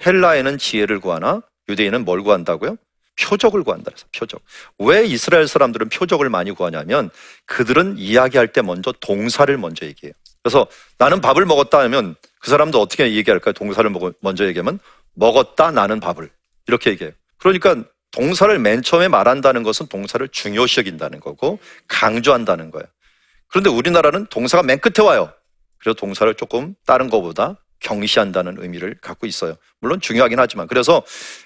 헬라에는 0.05 0.59
지혜를 0.59 1.01
구하나 1.01 1.43
유대인은 1.69 2.05
뭘 2.05 2.23
구한다고요? 2.23 2.77
표적을 3.21 3.63
구한다 3.63 3.91
그래서 3.91 4.07
표적. 4.13 4.41
왜 4.79 5.05
이스라엘 5.05 5.47
사람들은 5.47 5.89
표적을 5.91 6.29
많이 6.31 6.51
구하냐면 6.53 7.11
그들은 7.47 7.97
이야기할 7.99 8.49
때 8.49 8.63
먼저 8.63 8.93
동사를 9.01 9.57
먼저 9.59 9.87
얘기해요. 9.87 10.13
그래서 10.43 10.67
나는 10.99 11.21
밥을 11.21 11.45
먹었다 11.45 11.81
하면 11.81 12.17
그 12.41 12.51
사람도 12.51 12.81
어떻게 12.81 13.13
얘기할까요? 13.15 13.53
동사를 13.53 13.91
먼저 14.21 14.47
얘기하면 14.47 14.79
먹었다 15.15 15.71
나는 15.71 16.01
밥을 16.01 16.31
이렇게 16.67 16.91
얘기해요. 16.91 17.13
그러니까 17.37 17.85
동사를 18.13 18.59
맨 18.59 18.83
처음에 18.83 19.09
말한다는 19.09 19.63
것은 19.63 19.87
동사를 19.87 20.27
중요시 20.29 20.81
여긴다는 20.81 21.21
거고 21.21 21.59
강조한다는 21.89 22.71
거예요. 22.71 22.87
그런데 23.49 23.71
우리나라는 23.71 24.27
동사가 24.27 24.63
맨 24.63 24.79
끝에 24.79 25.05
와요. 25.07 25.33
그래서 25.79 25.95
동사를 25.95 26.33
조금 26.35 26.75
다른 26.87 27.09
것보다 27.09 27.57
경시한다는 27.81 28.57
의미를 28.59 28.97
갖고 29.01 29.27
있어요. 29.27 29.57
물론 29.81 30.01
중요하긴 30.01 30.39
하지만 30.39 30.67
그래서 30.67 31.03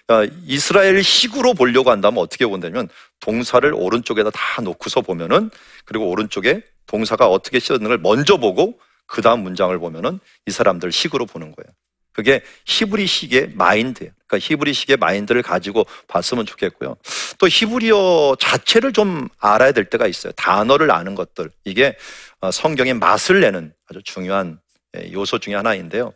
어, 0.09 0.25
이스라엘식으로 0.45 1.55
보려고 1.55 1.91
한다면 1.91 2.19
어떻게 2.19 2.45
본다면 2.47 2.89
동사를 3.21 3.73
오른쪽에다 3.73 4.31
다 4.31 4.63
놓고서 4.63 5.01
보면은 5.03 5.51
그리고 5.85 6.11
오른쪽에 6.11 6.63
동사가 6.87 7.29
어떻게 7.29 7.61
쓰는 7.61 7.85
걸 7.85 7.99
먼저 7.99 8.37
보고 8.37 8.79
그 9.07 9.23
다음 9.23 9.43
문장을 9.43 9.79
보면은 9.79 10.19
이 10.47 10.51
사람들 10.51 10.91
식으로 10.91 11.27
보는 11.27 11.53
거예요. 11.53 11.73
그게 12.15 12.41
히브리식의 12.67 13.51
마인드예요. 13.55 14.13
그러니까 14.27 14.47
히브리식의 14.49 14.97
마인드를 14.99 15.43
가지고 15.43 15.85
봤으면 16.09 16.47
좋겠고요. 16.47 16.97
또 17.39 17.49
히브리어 17.49 18.37
자체를 18.39 18.93
좀 18.93 19.29
알아야 19.39 19.73
될 19.73 19.85
때가 19.87 20.07
있어요. 20.07 20.33
단어를 20.33 20.91
아는 20.91 21.15
것들. 21.15 21.51
이게 21.65 21.97
어, 22.41 22.51
성경의 22.51 22.95
맛을 22.95 23.41
내는 23.41 23.75
아주 23.89 24.01
중요한 24.05 24.61
예, 24.97 25.13
요소 25.13 25.41
중에 25.41 25.57
하나인데요. 25.57 26.13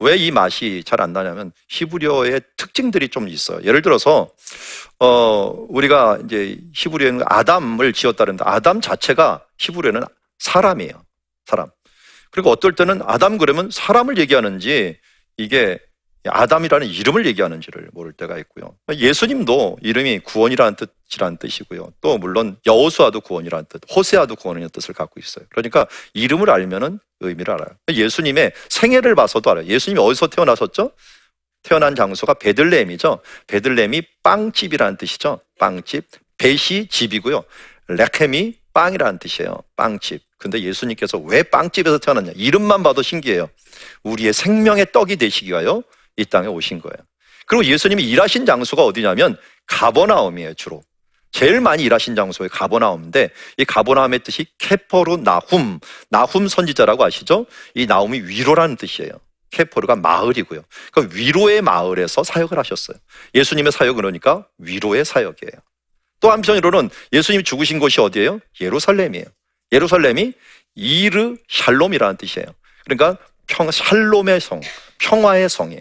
왜 0.00 0.16
이 0.16 0.32
맛이 0.32 0.82
잘 0.84 1.00
안 1.00 1.12
나냐면 1.12 1.52
히브리어의 1.68 2.40
특징들이 2.56 3.08
좀 3.08 3.28
있어요. 3.28 3.60
예를 3.62 3.82
들어서 3.82 4.30
어 4.98 5.54
우리가 5.68 6.18
이제 6.24 6.58
히브리어는 6.74 7.22
아담을 7.26 7.92
지었다는데 7.92 8.42
아담 8.46 8.80
자체가 8.80 9.44
히브리어는 9.58 10.02
사람이에요. 10.38 11.04
사람. 11.44 11.68
그리고 12.32 12.50
어떨 12.50 12.74
때는 12.74 13.00
아담 13.04 13.38
그러면 13.38 13.70
사람을 13.70 14.18
얘기하는지 14.18 14.98
이게 15.36 15.78
아담이라는 16.28 16.88
이름을 16.88 17.24
얘기하는지를 17.26 17.90
모를 17.92 18.12
때가 18.12 18.38
있고요. 18.38 18.74
예수님도 18.92 19.78
이름이 19.82 20.20
구원이라는 20.20 20.76
뜻이라는 21.08 21.36
뜻이고요. 21.36 21.92
또 22.00 22.18
물론 22.18 22.56
여호수아도 22.66 23.20
구원이라는 23.20 23.66
뜻, 23.68 23.80
호세아도 23.94 24.34
구원이라는 24.36 24.70
뜻을 24.70 24.94
갖고 24.94 25.20
있어요. 25.20 25.44
그러니까 25.50 25.86
이름을 26.14 26.50
알면은 26.50 26.98
의미를 27.20 27.54
알아요. 27.54 27.68
예수님의 27.88 28.52
생애를 28.68 29.14
봐서도 29.14 29.50
알아요. 29.50 29.66
예수님이 29.66 30.00
어디서 30.00 30.26
태어나셨죠? 30.28 30.90
태어난 31.62 31.94
장소가 31.94 32.34
베들레헴이죠. 32.34 33.20
베들레헴이 33.46 34.02
빵집이라는 34.22 34.96
뜻이죠. 34.96 35.40
빵집. 35.58 36.06
벳이 36.38 36.88
집이고요. 36.88 37.44
레켐이 37.88 38.58
빵이라는 38.72 39.18
뜻이에요. 39.18 39.62
빵집. 39.74 40.25
근데 40.38 40.60
예수님께서 40.60 41.18
왜 41.18 41.42
빵집에서 41.42 41.98
태어났냐? 41.98 42.32
이름만 42.36 42.82
봐도 42.82 43.02
신기해요. 43.02 43.48
우리의 44.02 44.32
생명의 44.32 44.92
떡이 44.92 45.16
되시기 45.16 45.50
위하여 45.50 45.82
이 46.16 46.24
땅에 46.24 46.46
오신 46.46 46.80
거예요. 46.80 46.96
그리고 47.46 47.64
예수님이 47.64 48.04
일하신 48.04 48.44
장소가 48.44 48.84
어디냐면 48.84 49.36
가버나움이에요, 49.66 50.54
주로. 50.54 50.82
제일 51.32 51.60
많이 51.60 51.82
일하신 51.82 52.14
장소에 52.14 52.48
가버나움인데 52.48 53.30
이 53.58 53.64
가버나움의 53.64 54.20
뜻이 54.20 54.46
케퍼루 54.58 55.18
나훔, 55.18 55.80
나훔 56.08 56.48
선지자라고 56.48 57.04
아시죠? 57.04 57.46
이 57.74 57.86
나움이 57.86 58.20
위로라는 58.20 58.76
뜻이에요. 58.76 59.10
케퍼루가 59.50 59.96
마을이고요. 59.96 60.62
그 60.92 61.08
위로의 61.12 61.62
마을에서 61.62 62.24
사역을 62.24 62.58
하셨어요. 62.58 62.96
예수님의 63.34 63.72
사역은 63.72 63.96
그러니까 63.96 64.46
위로의 64.58 65.04
사역이에요. 65.04 65.52
또 66.20 66.30
한편으로는 66.30 66.90
예수님이 67.12 67.44
죽으신 67.44 67.78
곳이 67.78 68.00
어디예요? 68.00 68.40
예루살렘이에요. 68.60 69.26
예루살렘이 69.72 70.32
이르 70.74 71.36
샬롬이라는 71.48 72.16
뜻이에요. 72.16 72.46
그러니까 72.84 73.18
평, 73.46 73.70
샬롬의 73.70 74.40
성, 74.40 74.60
평화의 74.98 75.48
성이에요. 75.48 75.80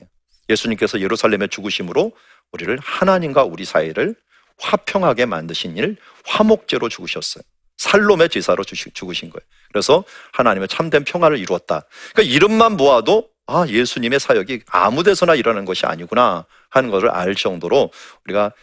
예수님께서 0.50 1.02
예루살렘에 1.02 1.48
죽으심으로 1.48 2.12
우리를 2.52 2.78
하나님과 2.82 3.44
우리 3.44 3.66
사이를 3.66 4.16
화평하게 4.58 5.26
만드신 5.26 5.78
일, 5.78 5.98
화목제로 6.26 6.90
죽으셨어요. 6.90 7.44
살롬의 7.78 8.30
제사로 8.30 8.64
죽으신 8.64 9.30
거예요. 9.30 9.46
그래서 9.72 10.06
하나님의 10.34 10.70
참된 10.70 11.04
평화를 11.04 11.38
이루었다. 11.38 11.84
그러니까 12.14 12.34
이름만 12.34 12.78
모아도 12.78 13.30
아, 13.48 13.66
예수님의 13.68 14.20
사역이 14.20 14.62
아무 14.68 15.04
데서나 15.04 15.36
일어나는 15.36 15.66
것이 15.66 15.86
아니구나 15.86 16.46
하는 16.70 16.90
것을 16.90 17.10
알 17.10 17.36
정도로 17.36 17.92
우리가 18.26 18.54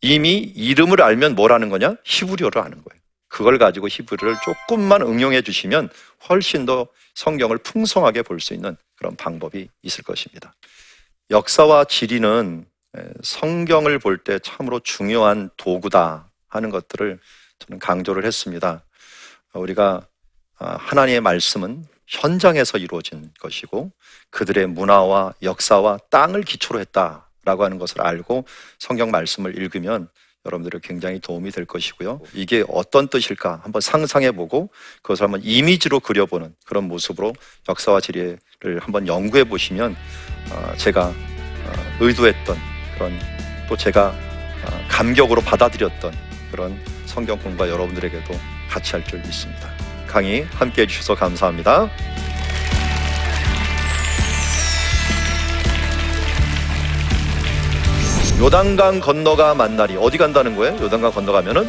이미 0.00 0.38
이름을 0.38 1.00
알면 1.00 1.34
뭐라는 1.34 1.70
거냐? 1.70 1.96
히브리어를 2.04 2.60
아는 2.60 2.82
거예요. 2.84 3.00
그걸 3.28 3.58
가지고 3.58 3.88
히브리를 3.88 4.36
조금만 4.44 5.02
응용해 5.02 5.42
주시면 5.42 5.90
훨씬 6.28 6.66
더 6.66 6.88
성경을 7.14 7.58
풍성하게 7.58 8.22
볼 8.22 8.40
수 8.40 8.54
있는 8.54 8.76
그런 8.96 9.16
방법이 9.16 9.68
있을 9.82 10.04
것입니다. 10.04 10.54
역사와 11.30 11.84
지리는 11.84 12.66
성경을 13.22 13.98
볼 13.98 14.18
때 14.24 14.38
참으로 14.38 14.80
중요한 14.80 15.50
도구다 15.56 16.30
하는 16.48 16.70
것들을 16.70 17.18
저는 17.58 17.78
강조를 17.78 18.24
했습니다. 18.24 18.82
우리가 19.52 20.06
아, 20.58 20.76
하나님의 20.76 21.20
말씀은 21.20 21.84
현장에서 22.06 22.78
이루어진 22.78 23.30
것이고 23.40 23.92
그들의 24.30 24.66
문화와 24.68 25.34
역사와 25.42 25.98
땅을 26.10 26.42
기초로 26.42 26.80
했다라고 26.80 27.64
하는 27.64 27.78
것을 27.78 28.00
알고 28.00 28.46
성경 28.78 29.10
말씀을 29.10 29.56
읽으면 29.58 30.08
여러분들이 30.48 30.80
굉장히 30.82 31.20
도움이 31.20 31.50
될 31.50 31.64
것이고요. 31.66 32.20
이게 32.34 32.64
어떤 32.68 33.08
뜻일까 33.08 33.60
한번 33.62 33.80
상상해 33.80 34.32
보고 34.32 34.70
그것을 35.02 35.24
한번 35.24 35.42
이미지로 35.44 36.00
그려보는 36.00 36.54
그런 36.66 36.88
모습으로 36.88 37.34
역사와 37.68 38.00
지리를 38.00 38.38
한번 38.80 39.06
연구해 39.06 39.44
보시면 39.44 39.94
어, 40.50 40.72
제가 40.76 41.08
어, 41.08 41.72
의도했던 42.00 42.56
그런 42.94 43.12
또 43.68 43.76
제가 43.76 44.08
어, 44.08 44.86
감격으로 44.88 45.42
받아들였던 45.42 46.14
그런 46.50 46.78
성경 47.06 47.38
공부가 47.38 47.68
여러분들에게도 47.68 48.34
같이 48.70 48.92
할 48.92 49.04
줄 49.04 49.20
믿습니다. 49.20 49.70
강의 50.06 50.44
함께 50.44 50.82
해주셔서 50.82 51.14
감사합니다. 51.14 51.90
요단강 58.38 59.00
건너가 59.00 59.54
만날이 59.54 59.96
어디 59.96 60.16
간다는 60.16 60.54
거예요? 60.54 60.76
요단강 60.80 61.10
건너가면은 61.10 61.68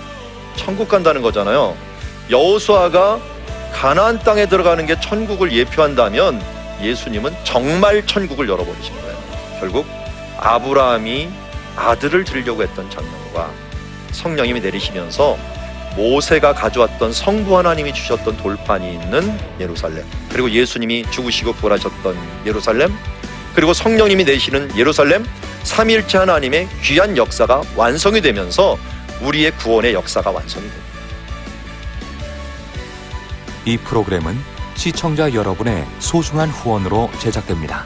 천국 0.56 0.88
간다는 0.88 1.22
거잖아요. 1.22 1.76
여호수아가 2.30 3.20
가나안 3.74 4.20
땅에 4.20 4.46
들어가는 4.46 4.86
게 4.86 5.00
천국을 5.00 5.52
예표한다면 5.52 6.42
예수님은 6.82 7.34
정말 7.44 8.06
천국을 8.06 8.48
열어버리신 8.48 8.94
거예요. 9.02 9.18
결국 9.60 9.88
아브라함이 10.38 11.30
아들을 11.76 12.24
드리려고 12.24 12.62
했던 12.62 12.90
장면과 12.90 13.50
성령님이 14.12 14.60
내리시면서 14.60 15.38
모세가 15.96 16.54
가져왔던 16.54 17.14
성부 17.14 17.58
하나님이 17.58 17.94
주셨던 17.94 18.38
돌판이 18.38 18.94
있는 18.94 19.38
예루살렘 19.60 20.06
그리고 20.32 20.50
예수님이 20.50 21.10
죽으시고 21.10 21.54
부활하셨던 21.54 22.16
예루살렘 22.46 22.94
그리고 23.60 23.74
성령님이 23.74 24.24
내시는 24.24 24.78
예루살렘 24.78 25.26
삼일째 25.64 26.20
하나님의 26.20 26.70
귀한 26.82 27.18
역사가 27.18 27.62
완성이 27.76 28.22
되면서 28.22 28.78
우리의 29.20 29.52
구원의 29.58 29.94
역사가 29.96 30.32
완성이 30.32 30.64
됩니다. 30.70 30.88
이 33.66 33.76
프로그램은 33.76 34.38
시청자 34.76 35.34
여러분의 35.34 35.86
소중한 36.00 36.48
후원으로 36.48 37.12
제작됩니다. 37.20 37.86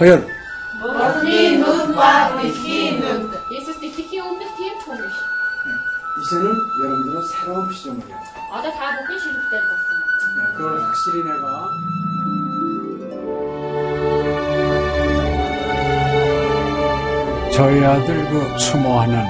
허연. 0.00 0.26
머리 0.80 1.58
눈과 1.58 2.36
귀신 2.40 3.00
눈. 3.00 3.30
예수님의 3.50 4.20
오늘 4.20 4.46
뒤에 4.56 4.78
총이시. 4.84 5.16
이제는 6.20 6.44
여러분들은 6.82 7.22
새로운 7.28 7.68
피조물이야. 7.68 8.16
아다 8.52 8.70
다 8.72 8.98
보기 9.06 9.18
싫을 9.20 9.34
봤어. 9.50 10.52
그걸 10.56 10.82
확실히 10.82 11.22
내가. 11.22 11.68
저희 17.54 17.84
아들 17.84 18.28
그 18.30 18.56
추모하는 18.58 19.22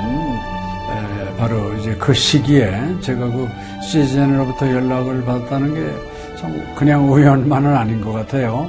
바로 1.38 1.72
이제 1.74 1.94
그 1.96 2.14
시기에 2.14 3.00
제가 3.00 3.26
그 3.26 3.48
시즌으로부터 3.82 4.70
연락을 4.70 5.24
받았다는 5.24 5.74
게 5.74 6.12
참 6.42 6.74
그냥 6.74 7.08
우연만은 7.08 7.76
아닌 7.76 8.00
것 8.00 8.10
같아요. 8.12 8.68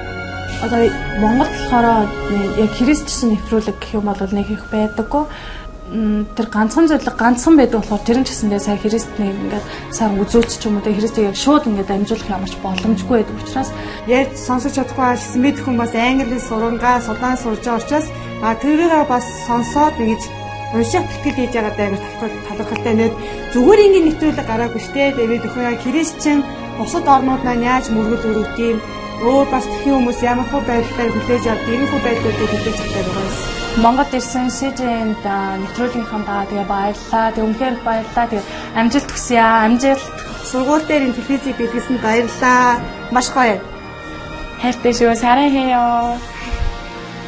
Одоо 0.61 0.89
Монгол 1.19 1.47
болохоор 1.47 2.07
яг 2.57 2.71
христчсэн 2.77 3.33
нефролог 3.33 3.75
гэх 3.79 3.93
юм 3.93 4.05
бол 4.05 4.21
нэг 4.31 4.49
их 4.49 4.63
байдаггүй. 4.71 5.25
Тэр 5.91 6.47
ганцхан 6.47 6.87
зөвлөг 6.87 7.17
ганцхан 7.17 7.57
байдаг 7.57 7.81
болохоор 7.81 8.05
тэр 8.05 8.21
нь 8.21 8.25
ч 8.25 8.31
гэсэндээ 8.31 8.61
сая 8.63 8.77
христний 8.77 9.33
ингээд 9.33 9.65
сайн 9.91 10.21
үзүүлч 10.21 10.61
ч 10.61 10.63
юм 10.69 10.79
уу 10.79 10.85
тэ 10.85 10.95
христийг 10.95 11.33
яг 11.33 11.35
шууд 11.35 11.67
ингээд 11.67 11.91
амжуулах 11.91 12.31
ямарч 12.31 12.55
боломжгүй 12.63 13.17
байдаг 13.25 13.37
учраас 13.43 13.69
ярьж 14.07 14.37
сонсож 14.39 14.71
чадахгүй 14.77 15.03
байсан 15.03 15.41
мэд 15.43 15.57
хүмүүс 15.59 15.93
англи 15.97 16.39
сурангаа 16.39 17.03
судаан 17.03 17.35
сурж 17.35 17.59
байгаа 17.59 17.81
учраас 17.83 18.07
а 18.39 18.55
тэрийг 18.55 18.93
бас 19.11 19.25
сонсоод 19.49 19.99
ингэж 19.99 20.23
уншаад 20.79 21.07
тэтгэл 21.11 21.35
хийж 21.35 21.51
байгаа 21.59 21.75
даа 21.75 21.89
талархалтай 22.47 22.95
нэг 22.95 23.11
зүгээр 23.51 23.83
ингээд 23.83 24.07
нэвтрүүлэг 24.07 24.47
гараагүй 24.47 24.79
штэ 24.79 25.11
тэгээд 25.19 25.47
өхөө 25.51 25.75
христчэн 25.83 26.39
бусад 26.79 27.03
орнууд 27.03 27.43
маань 27.43 27.67
яаж 27.67 27.91
мөргөл 27.91 28.31
өрөвт 28.31 28.57
юм 28.63 28.79
өөр 29.24 29.46
бас 29.52 29.64
тхэн 29.64 29.92
хүмүүс 29.96 30.20
ямар 30.22 30.46
хөө 30.50 30.62
байдлаар 30.68 31.10
хүлээж 31.12 31.44
авд 31.48 31.66
ийм 31.72 31.84
хөө 31.90 32.00
байдлуудыг 32.06 32.50
хүлээж 32.52 32.78
авдаг 32.82 33.04
байгаа 33.06 33.26
юм. 33.26 33.56
Монгол 33.84 34.12
ирсэн 34.18 34.48
СЖН-д 34.56 35.26
нэвтрүүлгийнхаа 35.60 36.22
даа 36.28 36.48
тэгээ 36.48 36.66
баярлаа. 36.72 37.26
Тэг 37.36 37.44
үнхээр 37.44 37.76
баярлаа. 37.84 38.26
Тэг 38.32 38.42
амжилт 38.80 39.10
хүсье 39.12 39.38
аа. 39.40 39.64
Амжилт. 39.68 40.16
Сургууль 40.48 40.86
дээр 40.88 41.06
ин 41.06 41.16
телевизийг 41.16 41.56
бидлсэн 41.60 41.96
баярлаа. 42.00 42.80
Маш 43.12 43.28
гоё. 43.36 43.60
хайртай 44.62 44.92
шүү. 44.96 45.14
사랑해요. 45.14 46.16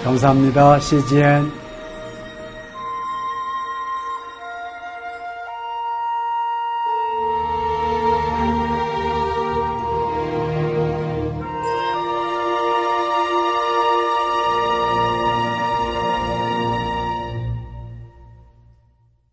감사합니다. 0.05 0.81
CGN. 0.81 1.62